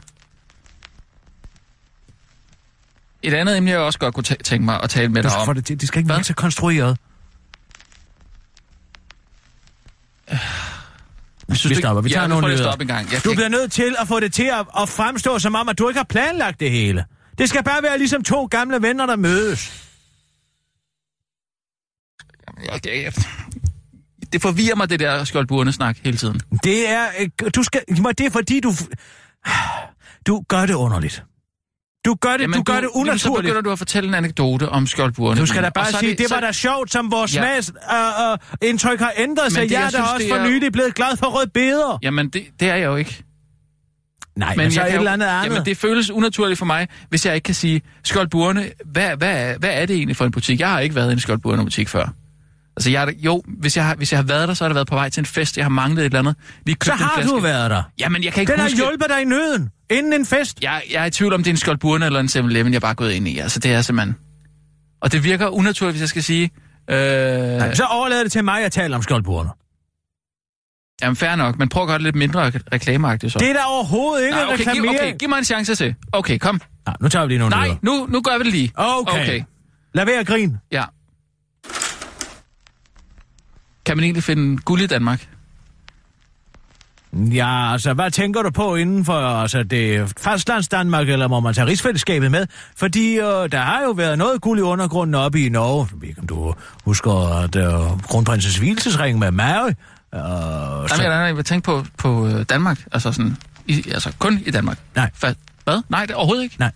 [3.24, 5.56] Et andet emne, jeg også godt kunne tæ- tænke mig at tale med dig om.
[5.56, 6.16] det, det skal ikke Hvad?
[6.16, 6.98] være så konstrueret.
[11.54, 12.02] Synes vi stopper.
[12.02, 12.72] Vi ja, tager nu nogle jeg nyheder.
[12.76, 13.12] en gang.
[13.14, 15.80] Jeg Du bliver nødt til at få det til at, at fremstå som om, at
[15.80, 17.06] du ikke har planlagt det hele.
[17.38, 19.88] Det skal bare være ligesom to gamle venner, der mødes.
[22.76, 22.90] ikke...
[22.90, 23.14] Jeg, jeg,
[24.34, 26.40] det forvirrer mig, det der skjoldburne snak hele tiden.
[26.64, 28.74] Det er, øh, du skal, det er fordi, du...
[30.28, 31.24] Du gør det underligt.
[32.06, 33.44] Du gør det, du gør det jamen, så unaturligt.
[33.46, 35.40] begynder du at fortælle en anekdote om skjoldburne.
[35.42, 37.42] Du skal da bare så sige, det, så- var da sjovt, som vores Ja.
[37.42, 39.62] smags øh, øh, har ændret sig.
[39.62, 41.48] Men det, Jeg jeg er da også det for er- nylig blevet glad for rød
[41.48, 42.00] beder.
[42.02, 43.24] Jamen, det, det er jeg jo ikke.
[44.42, 45.50] Nej, men, men så jeg et jo- eller andet andet.
[45.50, 49.70] Jamen, det føles unaturligt for mig, hvis jeg ikke kan sige, Skjoldburne, hvad, hvad, hvad
[49.74, 50.60] er det egentlig for en butik?
[50.60, 52.14] Jeg har ikke været i en Skjoldburne butik før.
[52.78, 54.88] Altså, jeg, jo, hvis jeg, har, hvis jeg har været der, så har det været
[54.88, 55.58] på vej til en fest.
[55.58, 56.36] Jeg har manglet et eller andet.
[56.66, 57.84] Lige så har du været der.
[58.00, 58.78] Jamen, jeg kan ikke Den har huske...
[58.78, 60.58] hjulpet dig i nøden, inden en fest.
[60.62, 62.80] Jeg, jeg er i tvivl om, det er en Skjoldburne eller en 7-Eleven, jeg er
[62.80, 63.38] bare gået ind i.
[63.40, 64.16] Altså, det er simpelthen...
[65.02, 66.50] Og det virker unaturligt, hvis jeg skal sige...
[66.90, 69.50] Øh, Nej, så overlader det til mig at tale om skjoldburner.
[71.02, 73.40] Jamen, fair nok, men prøv at gøre det lidt mindre re- reklameagtigt så.
[73.40, 75.00] Det er der overhovedet ikke Nej, okay, giv, reklamering.
[75.02, 75.96] okay, giv mig en chance til.
[76.12, 76.62] Okay, kom.
[76.86, 78.72] Nej, nu tager vi lige nogle Nej, nu, nu gør vi det lige.
[78.76, 79.22] Okay.
[79.22, 79.42] Okay,
[79.94, 80.60] Lad være at grine.
[80.72, 80.84] ja.
[83.86, 85.28] Kan man egentlig finde guld i Danmark?
[87.14, 91.54] Ja, altså, hvad tænker du på inden for altså, det fastlands Danmark, eller må man
[91.54, 92.48] tage rigsfællesskabet med?
[92.78, 95.88] Fordi øh, der har jo været noget guld i undergrunden oppe i Norge.
[95.92, 96.54] Jeg ved ikke, om du
[96.86, 99.72] husker, at øh, kronprinsens hvilesesring med Mary.
[100.14, 102.86] Øh, Nej, så, men jeg, jeg vil tænke på, på øh, Danmark.
[102.92, 103.38] Altså, sådan,
[103.68, 104.78] i, altså kun i Danmark.
[104.96, 105.10] Nej.
[105.26, 105.34] Fa-
[105.64, 105.82] hvad?
[105.90, 106.56] Nej, det er overhovedet ikke.
[106.60, 106.72] Nej.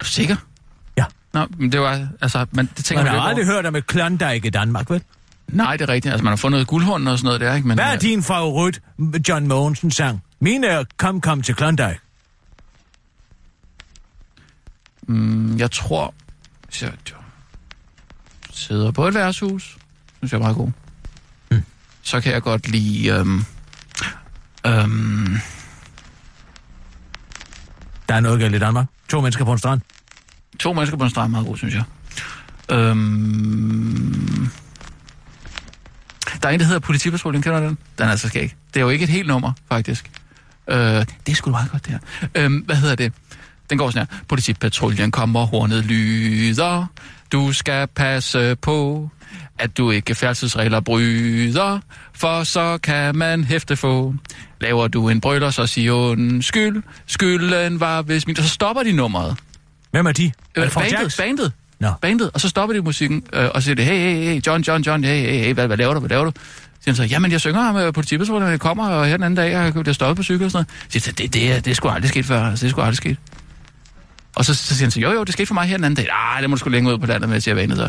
[0.00, 0.36] Er du sikker?
[0.96, 1.04] Ja.
[1.32, 3.54] Nå, men det var, altså, man, det tænker man har lidt aldrig over.
[3.54, 5.02] hørt om et Klondike i Danmark, vel?
[5.48, 6.12] Nej, det er rigtigt.
[6.12, 7.68] Altså, man har fundet guldhorn og sådan noget der, ikke?
[7.68, 8.80] Men, Hvad er øh, din favorit,
[9.28, 10.22] John Mogensen sang?
[10.40, 11.98] Min er Kom, kom til Klondike.
[15.02, 16.14] Mm, jeg tror,
[16.80, 16.92] jeg
[18.50, 19.77] sidder på et værtshus,
[20.18, 20.70] synes jeg er meget god.
[21.50, 21.62] Mm.
[22.02, 23.08] Så kan jeg godt lide...
[23.08, 23.44] Øhm,
[24.66, 25.38] øhm,
[28.08, 28.86] Der er noget galt i Danmark.
[29.08, 29.80] To mennesker på en strand.
[30.60, 31.82] to mennesker på en strand er meget god, synes jeg.
[32.70, 34.48] Øhm...
[36.42, 37.78] Der er en, der hedder Politipatruljen, kender du den?
[37.98, 38.54] Den er altså skæg.
[38.74, 40.10] Det er jo ikke et helt nummer, faktisk.
[40.68, 42.28] Øh, det er sgu meget godt, det her.
[42.34, 43.12] Øhm, hvad hedder det?
[43.70, 44.18] Den går sådan her.
[44.28, 46.86] Politipatruljen kommer, hornet lyder.
[47.32, 49.10] Du skal passe på,
[49.58, 51.78] at du ikke færdselsregler bryder,
[52.14, 54.14] for så kan man hæfte få.
[54.60, 56.82] Laver du en brøller, så sig undskyld.
[57.06, 58.38] Skylden var hvis min...
[58.38, 59.36] Og så stopper de nummeret.
[59.90, 60.26] Hvem er de?
[60.54, 61.16] Er det Øh, bandet, Jax?
[61.16, 61.52] bandet.
[61.80, 61.88] Nå.
[62.00, 62.30] Bandet.
[62.34, 65.04] Og så stopper de musikken, øh, og siger det, hey, hey, hey, John, John, John,
[65.04, 66.30] hey, hey, hey, hvad, hvad laver du, hvad laver du?
[66.34, 66.40] Så
[66.84, 69.52] siger han så, jamen jeg synger med politipatruljen, jeg kommer og her den anden dag,
[69.52, 70.92] jeg bliver stoppet på cykel og sådan noget.
[70.92, 72.72] Så siger han, det, det, er- det er sgu aldrig sket før, altså, det er
[72.72, 73.16] sgu aldrig sket.
[74.38, 75.96] Og så, så siger han så, jo jo, det skete for mig her den anden
[75.96, 76.06] dag.
[76.06, 77.84] Nej, det må du sgu længere ud på landet med, siger vandet så.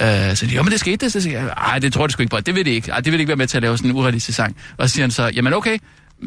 [0.00, 1.12] Øh, så siger jo, men det skete det.
[1.12, 2.40] Så siger jeg, ej, det tror jeg sgu ikke på.
[2.40, 2.90] Det vil det ikke.
[2.92, 4.56] Ej, det vil ikke være med til at lave sådan en urealistisk sang.
[4.76, 5.78] Og så siger han så, jamen okay,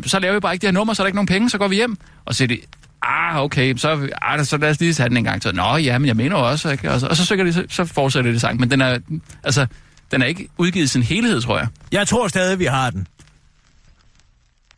[0.06, 1.58] så laver vi bare ikke det her nummer, så er der ikke nogen penge, så
[1.58, 1.98] går vi hjem.
[2.26, 2.60] Og så siger de,
[3.02, 5.44] ah, okay, så, ah, så lad os lige tage den en gang.
[5.44, 6.92] Så, Nå, ja, men jeg mener også, ikke?
[6.92, 8.60] Og så, og så, synger de, så, så fortsætter det sang.
[8.60, 9.00] Men den er,
[9.44, 9.66] altså,
[10.12, 11.68] den er ikke udgivet i sin helhed, tror jeg.
[11.92, 13.08] Jeg tror stadig, vi har den.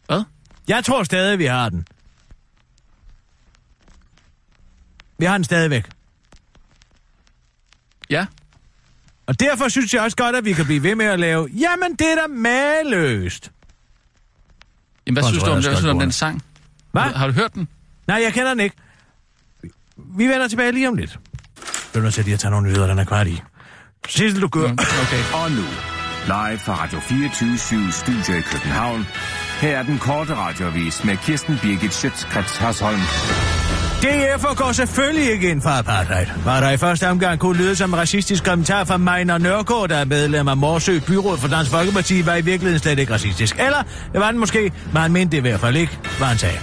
[0.07, 0.23] Hvad?
[0.67, 1.85] Jeg tror stadig, vi har den.
[5.19, 5.85] Vi har den stadigvæk.
[8.09, 8.25] Ja,
[9.25, 11.95] Og derfor synes jeg også godt, at vi kan blive ved med at lave, jamen
[11.99, 13.51] det er da maløst.
[15.07, 16.43] Jamen, hvad synes du om, synes om den sang?
[16.91, 17.01] Hvad?
[17.01, 17.67] Har, har du hørt den?
[18.07, 18.75] Nej, jeg kender den ikke.
[19.97, 21.19] Vi vender tilbage lige om lidt.
[21.93, 23.41] Jeg er nødt til lige at tage nogle nyheder, den er kvart i.
[24.07, 24.67] Sidste du gør.
[24.67, 25.23] Mm, Okay.
[25.33, 25.63] Og nu,
[26.25, 29.05] live fra Radio 24 Studio i København.
[29.61, 32.99] Her er den korte radiovis med Kirsten Birgit Schøtzgrads Hasholm.
[34.03, 36.25] DF'er går selvfølgelig ikke ind for apartheid.
[36.45, 39.95] Var der i første omgang kunne lyde som en racistisk kommentar fra Meiner Nørgaard, der
[39.95, 43.55] er medlem af Morsø Byråd for Dansk Folkeparti, var i virkeligheden slet ikke racistisk.
[43.59, 43.83] Eller,
[44.13, 46.57] det var den måske, men han mente det i hvert fald ikke, var han sagde.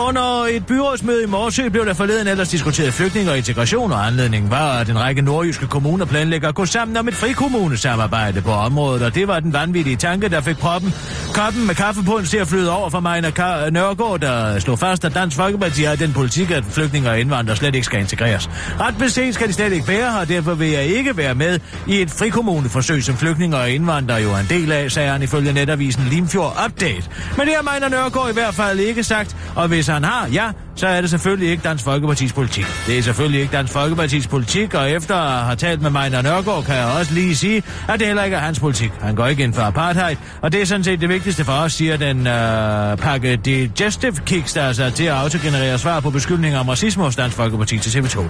[0.00, 4.50] Under et byrådsmøde i Morsø blev der forleden ellers diskuteret flygtninge og integration, og anledningen
[4.50, 9.02] var, at en række nordjyske kommuner planlægger at gå sammen om et frikommunesamarbejde på området,
[9.02, 10.94] og det var den vanvittige tanke, der fik proppen,
[11.34, 15.36] koppen med kaffepund ser flyde over for Meiner Ka- Nørgaard, der slår fast, at Dansk
[15.36, 18.50] Folkeparti har den politik, at flygtninge og indvandrere slet ikke skal integreres.
[18.80, 21.58] Ret beset skal de slet ikke være her, og derfor vil jeg ikke være med
[21.86, 25.52] i et frikommuneforsøg, som flygtninge og indvandrere jo er en del af, sagde han ifølge
[25.52, 27.02] netavisen Limfjord Update.
[27.36, 30.48] Men det har Meiner Nørgaard i hvert fald ikke sagt, og hvis han har, ja,
[30.76, 32.66] så er det selvfølgelig ikke Dansk Folkepartis politik.
[32.86, 36.64] Det er selvfølgelig ikke Dansk Folkepartis politik, og efter at have talt med Meiner Nørgaard,
[36.64, 38.92] kan jeg også lige sige, at det heller ikke er hans politik.
[39.00, 41.72] Han går ikke ind for apartheid, og det er sådan set det vigtigste for os,
[41.72, 46.58] siger den øh, pakke Digestive Kicks, der er sat til at autogenerere svar på beskyldninger
[46.60, 48.22] om racisme hos Dansk Folkeparti til TV2.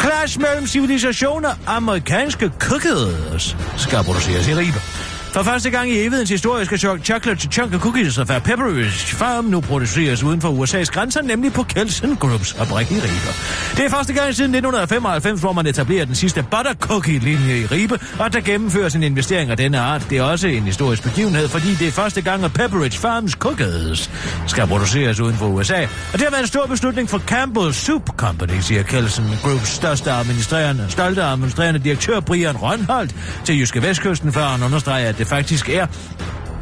[0.00, 5.11] Clash mellem civilisationer, amerikanske cookies, skal produceres i Ribe.
[5.32, 10.22] For første gang i evighedens historie skal chocolate chunk cookies fra Pepperidge Farm nu produceres
[10.22, 13.32] uden for USA's grænser, nemlig på Kelsen Groups fabrik i Ribe.
[13.76, 17.98] Det er første gang siden 1995, hvor man etablerer den sidste butter cookie-linje i Ribe,
[18.18, 20.06] og der gennemføres en investering af denne art.
[20.10, 24.10] Det er også en historisk begivenhed, fordi det er første gang, at Pepperidge Farms cookies
[24.46, 25.82] skal produceres uden for USA.
[26.12, 30.10] Og det har været en stor beslutning for Campbell Soup Company, siger Kelsen Groups største
[30.10, 33.14] administrerende, stolte administrerende direktør Brian Rønholdt
[33.44, 35.86] til Jyske Vestkysten, før han understreger, at det faktisk er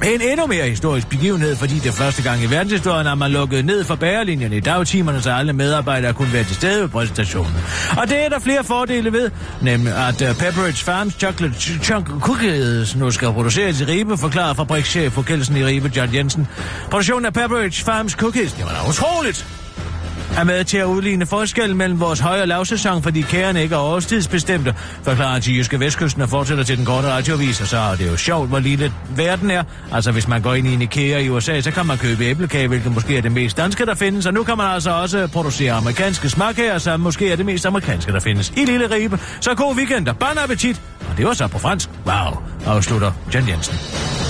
[0.05, 3.85] en endnu mere historisk begivenhed, fordi det første gang i verdenshistorien, har man lukkede ned
[3.85, 7.53] for bærelinjen i dagtimerne, så alle medarbejdere kunne være til stede ved præsentationen.
[7.97, 9.31] Og det er der flere fordele ved,
[9.63, 14.55] nemlig at uh, Pepperidge Farms Chocolate Ch- Chunk Cookies nu skal produceres i Ribe, forklarer
[14.55, 16.49] fabrikschef for Kelsen i Ribe, John Jensen.
[16.91, 19.60] Produktionen af Pepperidge Farms Cookies, det var da utroligt!
[20.37, 23.79] Er med til at udligne forskellen mellem vores høj- og lavsæson, fordi kærerne ikke er
[23.79, 28.11] årstidsbestemte, forklarer til Jyske Vestkysten og fortsætter til den korte radioavis, og så er det
[28.11, 29.63] jo sjovt, hvor lille verden er.
[29.93, 32.69] Altså, hvis man går ind i en IKEA i USA, så kan man købe æblekage,
[32.69, 35.73] hvilket måske er det mest danske, der findes, og nu kan man altså også producere
[35.73, 39.19] amerikanske smagkager, som måske er det mest amerikanske, der findes i Lille Ribe.
[39.41, 40.81] Så god weekend og bon appetit!
[41.11, 41.91] Og det var så på fransk.
[42.07, 43.75] Wow, afslutter Jan Jensen.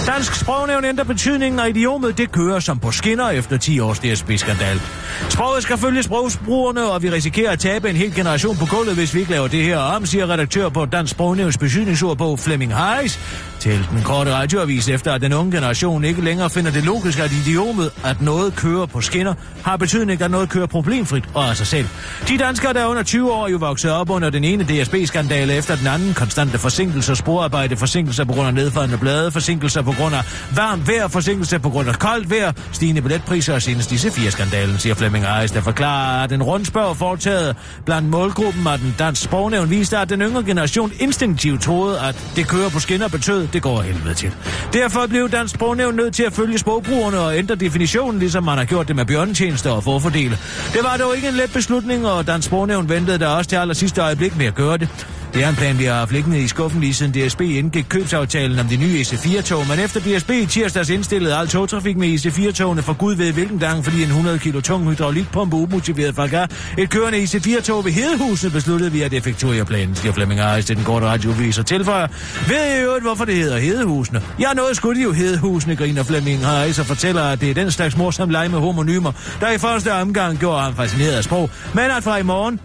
[0.07, 4.81] Dansk sprognævn ændrer betydningen af idiomet, det kører som på skinner efter 10 års DSB-skandal.
[5.29, 9.15] Sproget skal følge sprogsbrugerne, og vi risikerer at tabe en hel generation på gulvet, hvis
[9.15, 13.19] vi ikke laver det her om, siger redaktør på Dansk Sprognævns besynningsordbog på Flemming Heis
[13.61, 17.33] til den korte radioavis, efter at den unge generation ikke længere finder det logisk, at
[17.33, 21.67] idiomet, at noget kører på skinner, har betydning, at noget kører problemfrit og af sig
[21.67, 21.89] selv.
[22.29, 25.77] De danskere, der er under 20 år, jo vokset op under den ene DSB-skandale efter
[25.77, 30.25] den anden, konstante forsinkelser, sporarbejde, forsinkelser på grund af nedfaldende blade, forsinkelser på grund af
[30.57, 34.79] varmt vejr, forsinkelser på grund af koldt vejr, stigende billetpriser og senest disse fire skandalen,
[34.79, 39.71] siger Flemming Ejes, der forklarer, at en rundspørg foretaget blandt målgruppen af den dansk sprognævn
[39.71, 43.83] viste, at den yngre generation instinktivt troede, at det kører på skinner betød, det går
[43.83, 44.33] helvede til.
[44.73, 48.65] Derfor blev dansk sprognævn nødt til at følge sprogbrugerne og ændre definitionen, ligesom man har
[48.65, 50.39] gjort det med bjørnetjenester og forfordele.
[50.73, 53.75] Det var dog ikke en let beslutning, og dansk sprognævn ventede der også til aller
[53.75, 54.89] sidste øjeblik med at gøre det.
[55.35, 58.59] Det er en plan, vi har haft liggende i skuffen lige siden DSB indgik købsaftalen
[58.59, 62.93] om de nye EC4-tog, men efter DSB i tirsdags indstillede al togtrafik med EC4-togene for
[62.93, 66.47] Gud ved hvilken gang, fordi en 100 kilo tung hydraulikpumpe umotiveret fra
[66.79, 70.85] et kørende EC4-tog ved Hedehusene besluttede vi at effektuere planen, siger Flemming Aris til den
[70.85, 72.07] korte radiovis og tilføjer.
[72.49, 74.23] Ved I øvrigt, hvorfor det hedder Hedehusene?
[74.41, 77.71] Ja, noget skulle de jo Hedehusene, griner Flemming Aris og fortæller, at det er den
[77.71, 81.85] slags morsom leg med homonymer, der i første omgang gjorde ham fascineret af sprog, men
[81.85, 82.61] at fra i morgen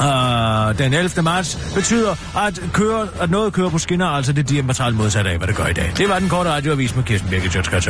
[0.00, 1.22] Uh, den 11.
[1.22, 5.48] marts betyder, at, køre, at noget kører på skinner, altså det diametralt modsatte af, hvad
[5.48, 5.92] det gør i dag.
[5.96, 7.86] Det var den korte radioavis med Kirsten Birgit Sjøtskrets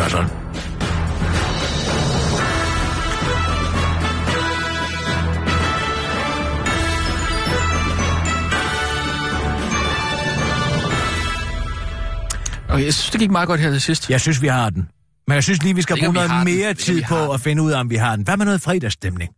[12.68, 14.10] Okay, jeg synes, det gik meget godt her til sidst.
[14.10, 14.88] Jeg synes, vi har den.
[15.26, 16.44] Men jeg synes lige, vi skal bruge noget den.
[16.44, 18.24] mere om tid på at finde ud af, om vi har den.
[18.24, 19.30] Hvad med noget fredagsstemning?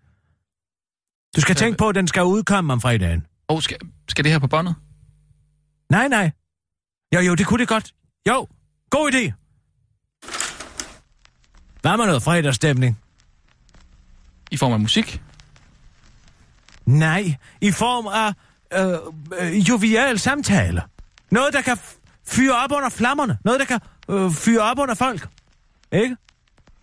[1.37, 3.27] Du skal tænke på, at den skal udkomme om fredagen.
[3.49, 3.77] Og oh, skal,
[4.09, 4.75] skal det her på båndet?
[5.91, 6.31] Nej, nej.
[7.15, 7.95] Jo, jo, det kunne det godt.
[8.29, 8.49] Jo,
[8.91, 9.33] god idé.
[11.81, 12.99] Hvad med noget fredagsstemning?
[14.51, 15.23] I form af musik?
[16.87, 18.35] Nej, i form af
[18.73, 18.99] øh,
[19.41, 20.83] øh, jovial samtale.
[21.31, 21.79] Noget, der kan
[22.27, 23.39] fyre op under flammerne.
[23.45, 25.29] Noget, der kan øh, fyre op under folk.
[25.93, 26.17] Ikke?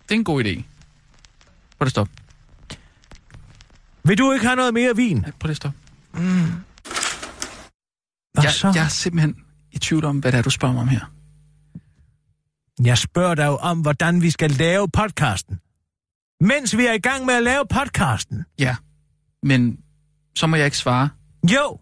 [0.04, 0.64] Det er en god idé.
[1.78, 2.10] Prøv det stop.
[4.10, 5.26] Vil du ikke have noget mere vin?
[5.40, 5.72] Prøv det stop.
[6.12, 6.22] Hvad
[8.44, 8.72] Jeg, så?
[8.76, 9.36] jeg er simpelthen
[9.72, 11.12] i tvivl om, hvad det er, du spørger mig om her.
[12.86, 15.60] Jeg spørger dig jo om, hvordan vi skal lave podcasten.
[16.42, 18.46] Mens vi er i gang med at lave podcasten.
[18.60, 18.76] Ja,
[19.44, 19.80] men
[20.36, 21.10] så må jeg ikke svare.
[21.56, 21.80] Jo.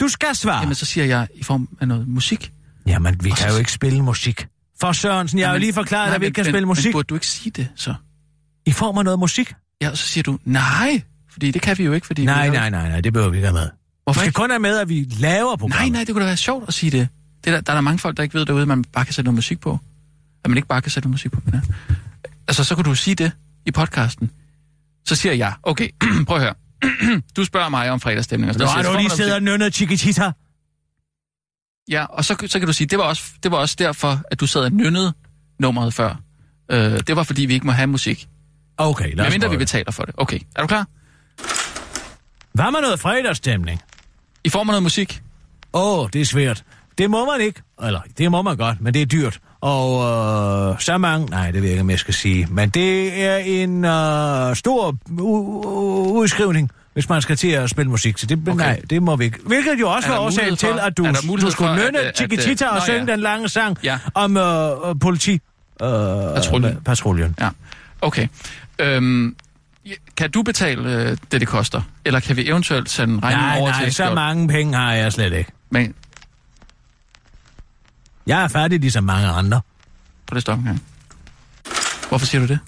[0.00, 0.60] Du skal svare.
[0.60, 2.52] Jamen, så siger jeg i form af noget musik.
[2.86, 4.48] Jamen, vi Og kan så- jo ikke spille musik.
[4.80, 6.84] For Sørensen, jeg har jo lige forklaret, nej, at vi ikke kan men, spille musik.
[6.86, 7.94] Men burde du ikke sige det, så?
[8.66, 9.54] I form af noget musik?
[9.82, 12.24] Ja, og så siger du, nej, fordi det kan vi jo ikke, fordi...
[12.24, 13.64] Nej, vi nej, nej, nej, det behøver vi ikke have med.
[13.64, 13.70] Vi
[14.04, 14.36] Hvorfor skal ikke?
[14.36, 15.76] kun have med, at vi laver programmer.
[15.84, 17.08] Nej, nej, det kunne da være sjovt at sige det.
[17.44, 19.04] det er der, der er der mange folk, der ikke ved derude, at man bare
[19.04, 19.78] kan sætte noget musik på.
[20.44, 21.40] At man ikke bare kan sætte noget musik på.
[21.52, 21.60] Ja.
[22.48, 23.32] Altså, så kunne du sige det
[23.66, 24.30] i podcasten.
[25.06, 25.88] Så siger jeg, okay,
[26.26, 26.54] prøv at høre.
[27.36, 28.48] du spørger mig om fredagsstemning.
[28.48, 30.24] Og så Nu siger du "Så lige siddet og nynnet chiquitita.
[30.26, 30.34] musik."
[31.90, 34.40] Ja, og så, så kan du sige, det var, også, det var også derfor, at
[34.40, 35.12] du sad og nynnede
[35.58, 36.20] nummeret før.
[36.70, 38.28] Øh, det var, fordi vi ikke må have musik.
[38.78, 40.14] Okay, lad os Medmindre vi betaler for det.
[40.18, 40.86] Okay, er du klar?
[42.52, 43.80] Hvad med noget fredagsstemning?
[44.44, 45.22] I form af noget musik.
[45.72, 46.64] Åh, oh, det er svært.
[46.98, 47.62] Det må man ikke.
[47.84, 49.38] Eller, det må man godt, men det er dyrt.
[49.60, 49.90] Og
[50.72, 51.26] øh, så mange...
[51.26, 52.46] Nej, det ved jeg ikke, om jeg skal sige.
[52.50, 57.90] Men det er en øh, stor u- u- udskrivning, hvis man skal til at spille
[57.90, 58.18] musik.
[58.18, 58.56] Så det, okay.
[58.56, 59.38] Nej, det må vi ikke.
[59.46, 61.06] Hvilket jo også var årsagen til, at du,
[61.42, 63.12] du skulle nynne at, at, chiquitita og synge ja.
[63.12, 63.98] den lange sang Ja.
[64.14, 64.70] om øh,
[65.00, 65.32] politi...
[65.32, 65.38] Øh,
[66.34, 66.76] Patruljen.
[66.84, 67.34] Patruljen.
[67.40, 67.48] Ja,
[68.02, 68.28] okay.
[68.80, 69.36] Øhm,
[69.86, 71.82] ja, kan du betale øh, det, det koster?
[72.04, 74.14] Eller kan vi eventuelt sende regningen Nej, over nej, til så Skjold?
[74.14, 75.52] mange penge har jeg slet ikke.
[75.70, 75.94] Men
[78.26, 79.60] Jeg er færdig ligesom mange andre.
[80.26, 80.82] på det stop engang.
[82.08, 82.58] Hvorfor siger du det?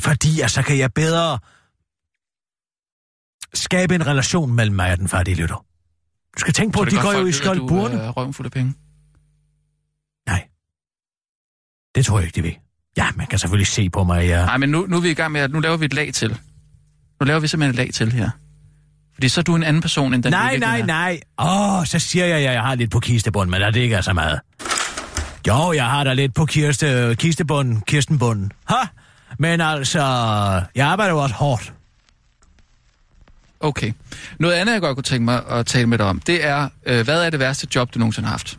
[0.00, 1.38] Fordi så kan jeg bedre
[3.54, 5.64] skabe en relation mellem mig og den fattige lytter.
[6.34, 7.94] Du skal tænke på, at de går jo i ved, skjold Du burne.
[8.00, 8.74] er røven fuld af penge.
[10.26, 10.48] Nej.
[11.94, 12.56] Det tror jeg ikke, de vil.
[12.96, 14.44] Ja, man kan selvfølgelig se på mig, ja.
[14.44, 16.14] Nej, men nu, nu er vi i gang med, at nu laver vi et lag
[16.14, 16.30] til.
[17.20, 18.30] Nu laver vi simpelthen et lag til her.
[19.14, 20.94] Fordi så er du en anden person, end den Nej, nej, virkeligheden er.
[20.94, 21.20] nej.
[21.38, 23.94] Åh, oh, så siger jeg, at jeg har lidt på kistebund, men at det ikke
[23.94, 24.40] er så meget.
[25.48, 28.52] Jo, jeg har da lidt på kirste, kistebunden, kirstenbunden.
[28.68, 28.74] Ha!
[29.38, 30.00] Men altså,
[30.74, 31.72] jeg arbejder jo også hårdt.
[33.60, 33.92] Okay.
[34.38, 37.04] Noget andet, jeg godt kunne tænke mig at tale med dig om, det er, øh,
[37.04, 38.58] hvad er det værste job, du nogensinde har haft?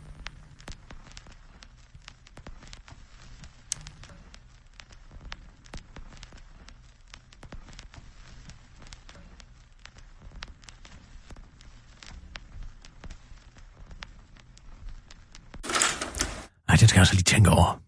[16.68, 17.80] Nej, den skal jeg altså lige tænke over.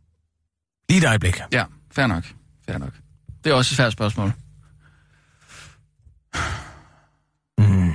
[0.88, 1.40] Lige et øjeblik.
[1.52, 2.24] Ja, fair nok.
[2.68, 2.92] Fair nok.
[3.44, 4.32] Det er også et svært spørgsmål.
[7.58, 7.92] Mm.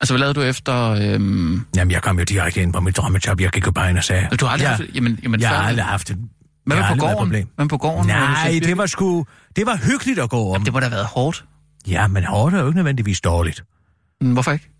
[0.00, 0.90] Altså, hvad lavede du efter...
[0.90, 1.66] Øhm...
[1.76, 3.40] Jamen, jeg kom jo direkte ind på mit drømmejob.
[3.40, 4.28] Jeg gik jo bare ind og sagde...
[4.36, 4.70] Du har aldrig ja.
[4.70, 4.82] haft...
[4.94, 6.18] Jamen, jamen, Jeg har aldrig haft det.
[6.68, 7.48] Jeg har på gården?
[7.58, 8.06] med på gården?
[8.06, 9.26] Nej, selv det var sgu...
[9.56, 10.64] Det var hyggeligt at gå om.
[10.64, 11.44] Det må da have været hårdt.
[11.86, 13.64] Ja, men hårdt er jo ikke nødvendigvis dårligt.
[14.20, 14.71] Mm, Hvorfor ikke?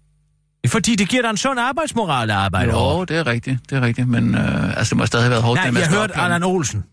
[0.66, 2.98] Fordi det giver dig en sund arbejdsmoral at arbejde over.
[2.98, 5.42] Jo, det er rigtigt, det er rigtigt, men øh, altså, det må stadig have været
[5.42, 5.58] hårdt.
[5.58, 6.84] Nej, det med jeg hørte Allan Olsen,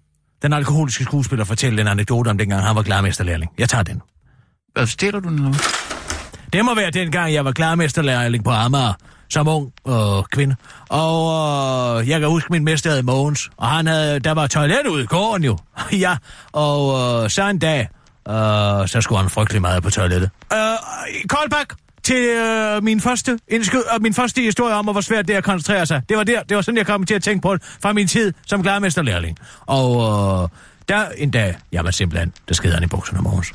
[0.42, 3.52] den alkoholiske skuespiller, fortælle en anekdote om dengang han var klarmesterlærling.
[3.58, 4.02] Jeg tager den.
[4.74, 5.54] Hvad, stjæler du den, hvad?
[6.54, 8.94] Det må være dengang, jeg var klarmesterlærling på Amager,
[9.30, 10.56] som ung øh, kvinde.
[10.90, 14.88] Og øh, jeg kan huske, min mester hed Mogens, og han havde, der var toilet
[14.88, 15.58] ude i gården jo.
[16.06, 16.18] ja,
[16.52, 17.90] og øh, så en dag,
[18.30, 20.30] øh, så skulle han frygtelig meget på toilettet.
[20.54, 20.60] Øh,
[21.30, 21.74] Koldbak,
[22.10, 25.44] til øh, min første indskud, og min første historie om, hvor svært det er at
[25.44, 26.02] koncentrere sig.
[26.10, 28.08] Det var der, det var sådan, jeg kom til at tænke på det fra min
[28.08, 29.38] tid som glarmesterlærling.
[29.66, 29.96] Og
[30.44, 30.50] øh,
[30.90, 33.52] der en dag, jamen simpelthen, der skede han i bukserne Mogens.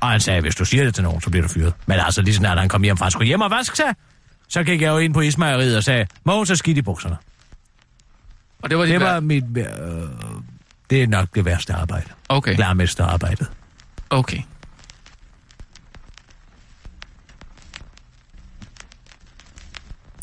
[0.00, 1.72] Og han sagde, hvis du siger det til nogen, så bliver du fyret.
[1.86, 3.94] Men altså, lige snart han kom hjem fra, skulle hjem og vaske sig,
[4.48, 7.16] så gik jeg jo ind på ismejeriet og sagde, Mogens er skidt i bukserne.
[8.62, 9.44] Og det var, dit Det var værd- mit...
[9.56, 9.64] Øh,
[10.90, 12.06] det er nok det værste arbejde.
[12.28, 13.46] Okay, Glarmesterarbejdet.
[14.10, 14.38] okay.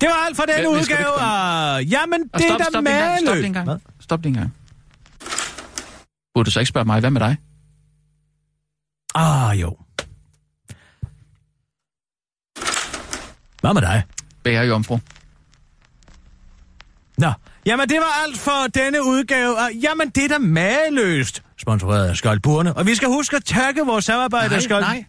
[0.02, 1.84] Det var alt for denne vi udgave af...
[1.84, 3.20] Jamen, Og det stop, er da gang.
[3.22, 3.66] Stop lige en gang.
[3.66, 3.78] Hvad?
[4.00, 4.54] Stop lige en gang.
[6.34, 7.38] Burde du så ikke spørge mig, hvad med dig?
[9.16, 9.78] Ah, jo.
[13.62, 14.04] Hvad med dig?
[14.44, 15.00] Bærer jomfru.
[17.18, 17.32] Nå,
[17.66, 19.70] jamen det var alt for denne udgave af...
[19.84, 21.44] Jamen, det er da maløst.
[21.58, 22.74] Sponsoreret af Skoldburne.
[22.74, 24.84] Og vi skal huske at tagge vores samarbejde af Nej, Skold...
[24.84, 25.06] nej.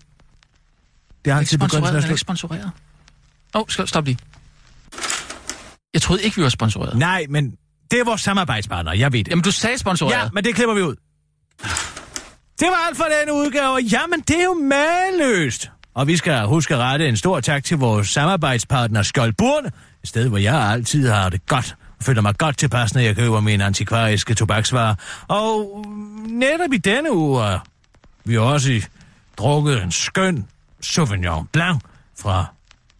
[1.25, 2.71] Det er altid at den er ikke sponsoreret.
[3.55, 4.19] Åh, oh, stop lige.
[5.97, 6.99] Jeg troede ikke, vi var sponsoreret.
[6.99, 7.51] Nej, men
[7.91, 9.29] det er vores samarbejdspartner, jeg ved det.
[9.29, 10.25] Jamen, du sagde sponsoreret.
[10.25, 10.95] Ja, men det klipper vi ud.
[12.61, 13.79] Det var alt for denne udgave.
[13.93, 15.71] Jamen, det er jo maløst.
[15.95, 19.71] Og vi skal huske at rette en stor tak til vores samarbejdspartner Skoldburne.
[20.03, 21.77] Et sted, hvor jeg altid har det godt.
[22.03, 24.95] Føler mig godt tilpas, når jeg køber mine antikvariske tobaksvarer.
[25.29, 25.85] Og
[26.29, 27.67] netop i denne uge har
[28.25, 28.83] vi også
[29.39, 30.47] drukket en skøn
[30.81, 31.81] Sauvignon Blanc
[32.19, 32.47] fra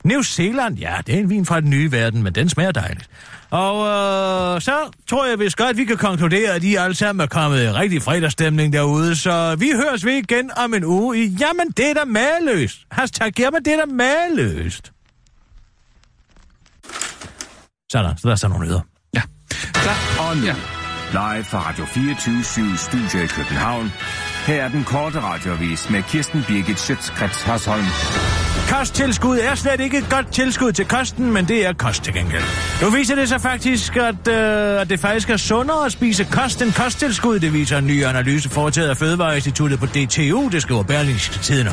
[0.07, 0.79] New Zealand.
[0.79, 3.09] Ja, det er en vin fra den nye verden, men den smager dejligt.
[3.51, 4.73] Og øh, så
[5.09, 7.69] tror jeg vist godt, at vi kan konkludere, at I alle sammen er kommet i
[7.71, 9.17] rigtig fredagsstemning derude.
[9.17, 12.79] Så vi høres ved igen om en uge i Jamen, det er da maløst.
[12.91, 14.93] Hashtag, jamen, det er da maløst.
[17.93, 18.81] Sådan, så der er så nogle nyheder.
[19.15, 19.23] Ja.
[19.73, 20.29] Klar.
[20.31, 20.55] Og nu, Ja.
[21.13, 22.43] live fra Radio 24
[22.77, 23.93] Studio i København.
[24.47, 27.85] Her er den korte radiovis med Kirsten Birgit Schøtzgrads Hasholm.
[28.69, 32.43] Kosttilskud er slet ikke et godt tilskud til kosten, men det er kost til gengæld.
[32.83, 36.63] Nu viser det sig faktisk, at, øh, at det faktisk er sundere at spise kost
[36.63, 37.39] end kosttilskud.
[37.39, 41.73] Det viser en ny analyse foretaget af Fødevareinstituttet på DTU, det skriver Berlingske Tidene.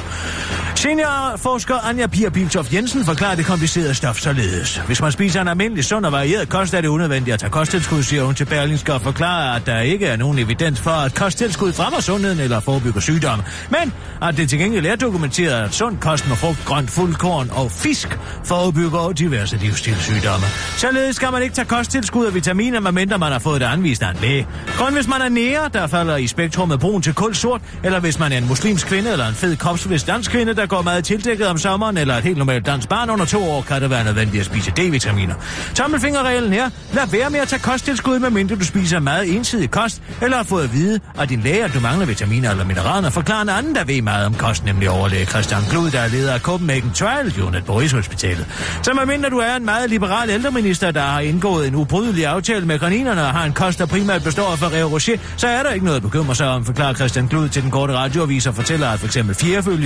[0.75, 4.77] Seniorforsker Anja Pia Biltoft Jensen forklarer det komplicerede stof således.
[4.77, 8.03] Hvis man spiser en almindelig sund og varieret kost, er det unødvendigt at tage kosttilskud,
[8.03, 11.73] siger hun til Berlingske og forklarer, at der ikke er nogen evidens for, at kosttilskud
[11.73, 13.43] fremmer sundheden eller forebygger sygdomme.
[13.69, 17.71] Men at det til gengæld er dokumenteret, at sund kost med frugt, grønt, fuldkorn og
[17.71, 20.45] fisk forebygger diverse livsstilssygdomme.
[20.77, 24.09] Således skal man ikke tage kosttilskud af vitaminer, medmindre man har fået det anvist af
[24.09, 24.47] en læge.
[24.77, 28.19] Kun hvis man er nære, der falder i spektrummet brun til kul sort, eller hvis
[28.19, 31.47] man er en muslimsk kvinde eller en fed kropsvist dansk kvinde, der går meget tildækket
[31.47, 34.39] om sommeren, eller et helt normalt dansk barn under to år, kan det være nødvendigt
[34.39, 35.33] at spise D-vitaminer.
[35.75, 36.69] Tommelfingerreglen her.
[36.93, 40.63] Lad være med at tage kosttilskud, medmindre du spiser meget ensidig kost, eller har fået
[40.63, 43.83] at vide, af din læge, at du mangler vitaminer eller mineraler, Forklar en anden, der
[43.83, 47.65] ved meget om kost, nemlig overlæge Christian Glud, der er leder af Copenhagen Trial Unit
[47.65, 48.45] på Rigshospitalet.
[48.83, 52.79] Så medmindre du er en meget liberal ældreminister, der har indgået en ubrydelig aftale med
[52.79, 55.85] kaninerne og har en kost, der primært består af Ferrero Rocher, så er der ikke
[55.85, 58.99] noget at bekymre sig om, forklarer Christian Glud til den korte radioavis og fortæller, at
[58.99, 59.35] for eksempel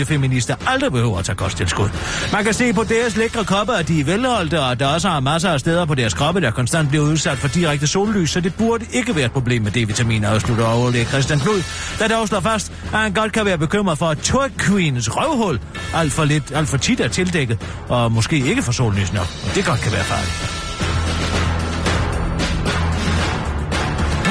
[0.06, 1.90] feminister aldrig behøver at tage kosttilskud.
[2.32, 5.20] Man kan se på deres lækre kopper, at de er velholdte, og der også har
[5.20, 8.56] masser af steder på deres kroppe, der konstant bliver udsat for direkte sollys, så det
[8.56, 11.64] burde ikke være et problem med D-vitaminer, afslutter overlæge Christian Glud,
[12.00, 15.60] der dog slår fast, at han godt kan være bekymret for, at Turk Queens røvhul
[15.96, 17.60] alt for, lidt, alt for tit er tildækket,
[17.90, 19.28] og måske ikke får sollys nok.
[19.50, 20.64] Og det godt kan være farligt.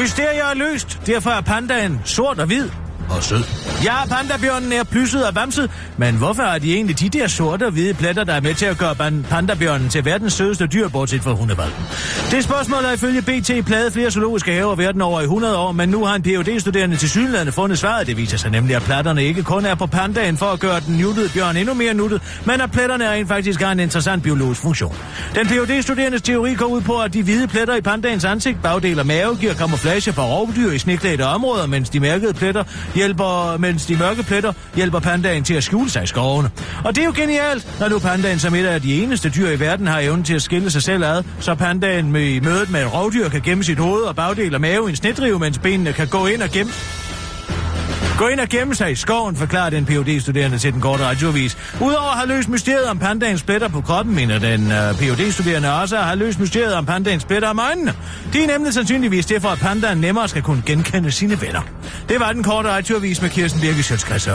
[0.01, 2.69] Mysterier er løst, derfor er pandaen sort og hvid
[3.11, 3.45] og sød.
[3.85, 7.73] Ja, pandabjørnen er plysset og vamset, men hvorfor er de egentlig de der sorte og
[7.73, 8.95] hvide pletter, der er med til at gøre
[9.31, 11.85] pandabjørnen til verdens sødeste dyr, bortset fra hundevalpen?
[12.31, 15.89] Det spørgsmål er ifølge BT pladet flere zoologiske haver verden over i 100 år, men
[15.89, 18.07] nu har en phd studerende til Sydlandet fundet svaret.
[18.07, 20.97] Det viser sig nemlig, at pletterne ikke kun er på pandaen for at gøre den
[20.97, 24.97] nuttede bjørn endnu mere nuttet, men at pletterne rent faktisk har en interessant biologisk funktion.
[25.35, 29.01] Den phd studerendes teori går ud på, at de hvide pletter i pandaens ansigt, bagdel
[29.01, 32.65] og mave giver kamuflage for rovdyr i sneklædte områder, mens de mærkede pletter
[32.97, 36.51] hjælper, mens de mørke pletter hjælper pandaen til at skjule sig i skovene.
[36.85, 39.61] Og det er jo genialt, når nu pandaen som et af de eneste dyr i
[39.61, 42.83] verden har evnen til at skille sig selv ad, så pandaen med, i mødet med
[42.83, 45.93] et rovdyr kan gemme sit hoved og bagdel og mave i en snedrive, mens benene
[45.93, 46.73] kan gå ind og gemme
[48.19, 51.59] Gå ind og gemme sig i skoven, forklarer den phd studerende til den korte radiovis.
[51.81, 55.33] Udover at have løst mysteriet om pandagens pletter på kroppen, mener den øh, uh, phd
[55.33, 57.95] studerende også at have løst mysteriet om pandagens pletter om øjnene.
[58.33, 61.63] De er nemlig sandsynligvis det for, at pandaen nemmere skal kunne genkende sine venner.
[62.09, 64.27] Det var den korte radiovis med Kirsten Birke Sjøtskreds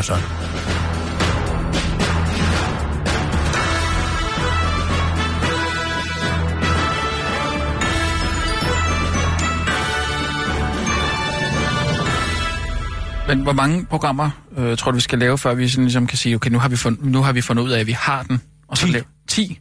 [13.31, 16.17] Men hvor mange programmer øh, tror du, vi skal lave, før vi sådan ligesom kan
[16.17, 18.23] sige, okay, nu har vi, fund, nu har vi fundet ud af, at vi har
[18.23, 18.91] den, og så 10.
[18.91, 19.59] lave 10,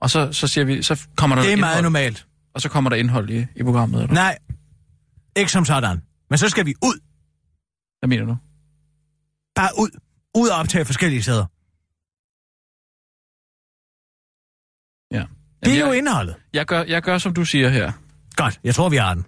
[0.00, 2.26] og så, så, siger vi, så kommer der Det er indhold, meget normalt.
[2.54, 4.02] og så kommer der indhold i, i programmet.
[4.02, 4.14] Eller?
[4.14, 4.38] Nej,
[5.36, 6.02] ikke som sådan.
[6.30, 7.00] Men så skal vi ud.
[7.98, 8.36] Hvad mener du?
[9.54, 9.90] Bare ud.
[10.36, 11.46] Ud og optage forskellige steder.
[15.12, 15.24] Ja.
[15.64, 16.34] Det er Jamen, jo jeg, indholdet.
[16.52, 17.92] jeg, gør, jeg gør, som du siger her.
[18.36, 19.24] Godt, jeg tror, vi har den.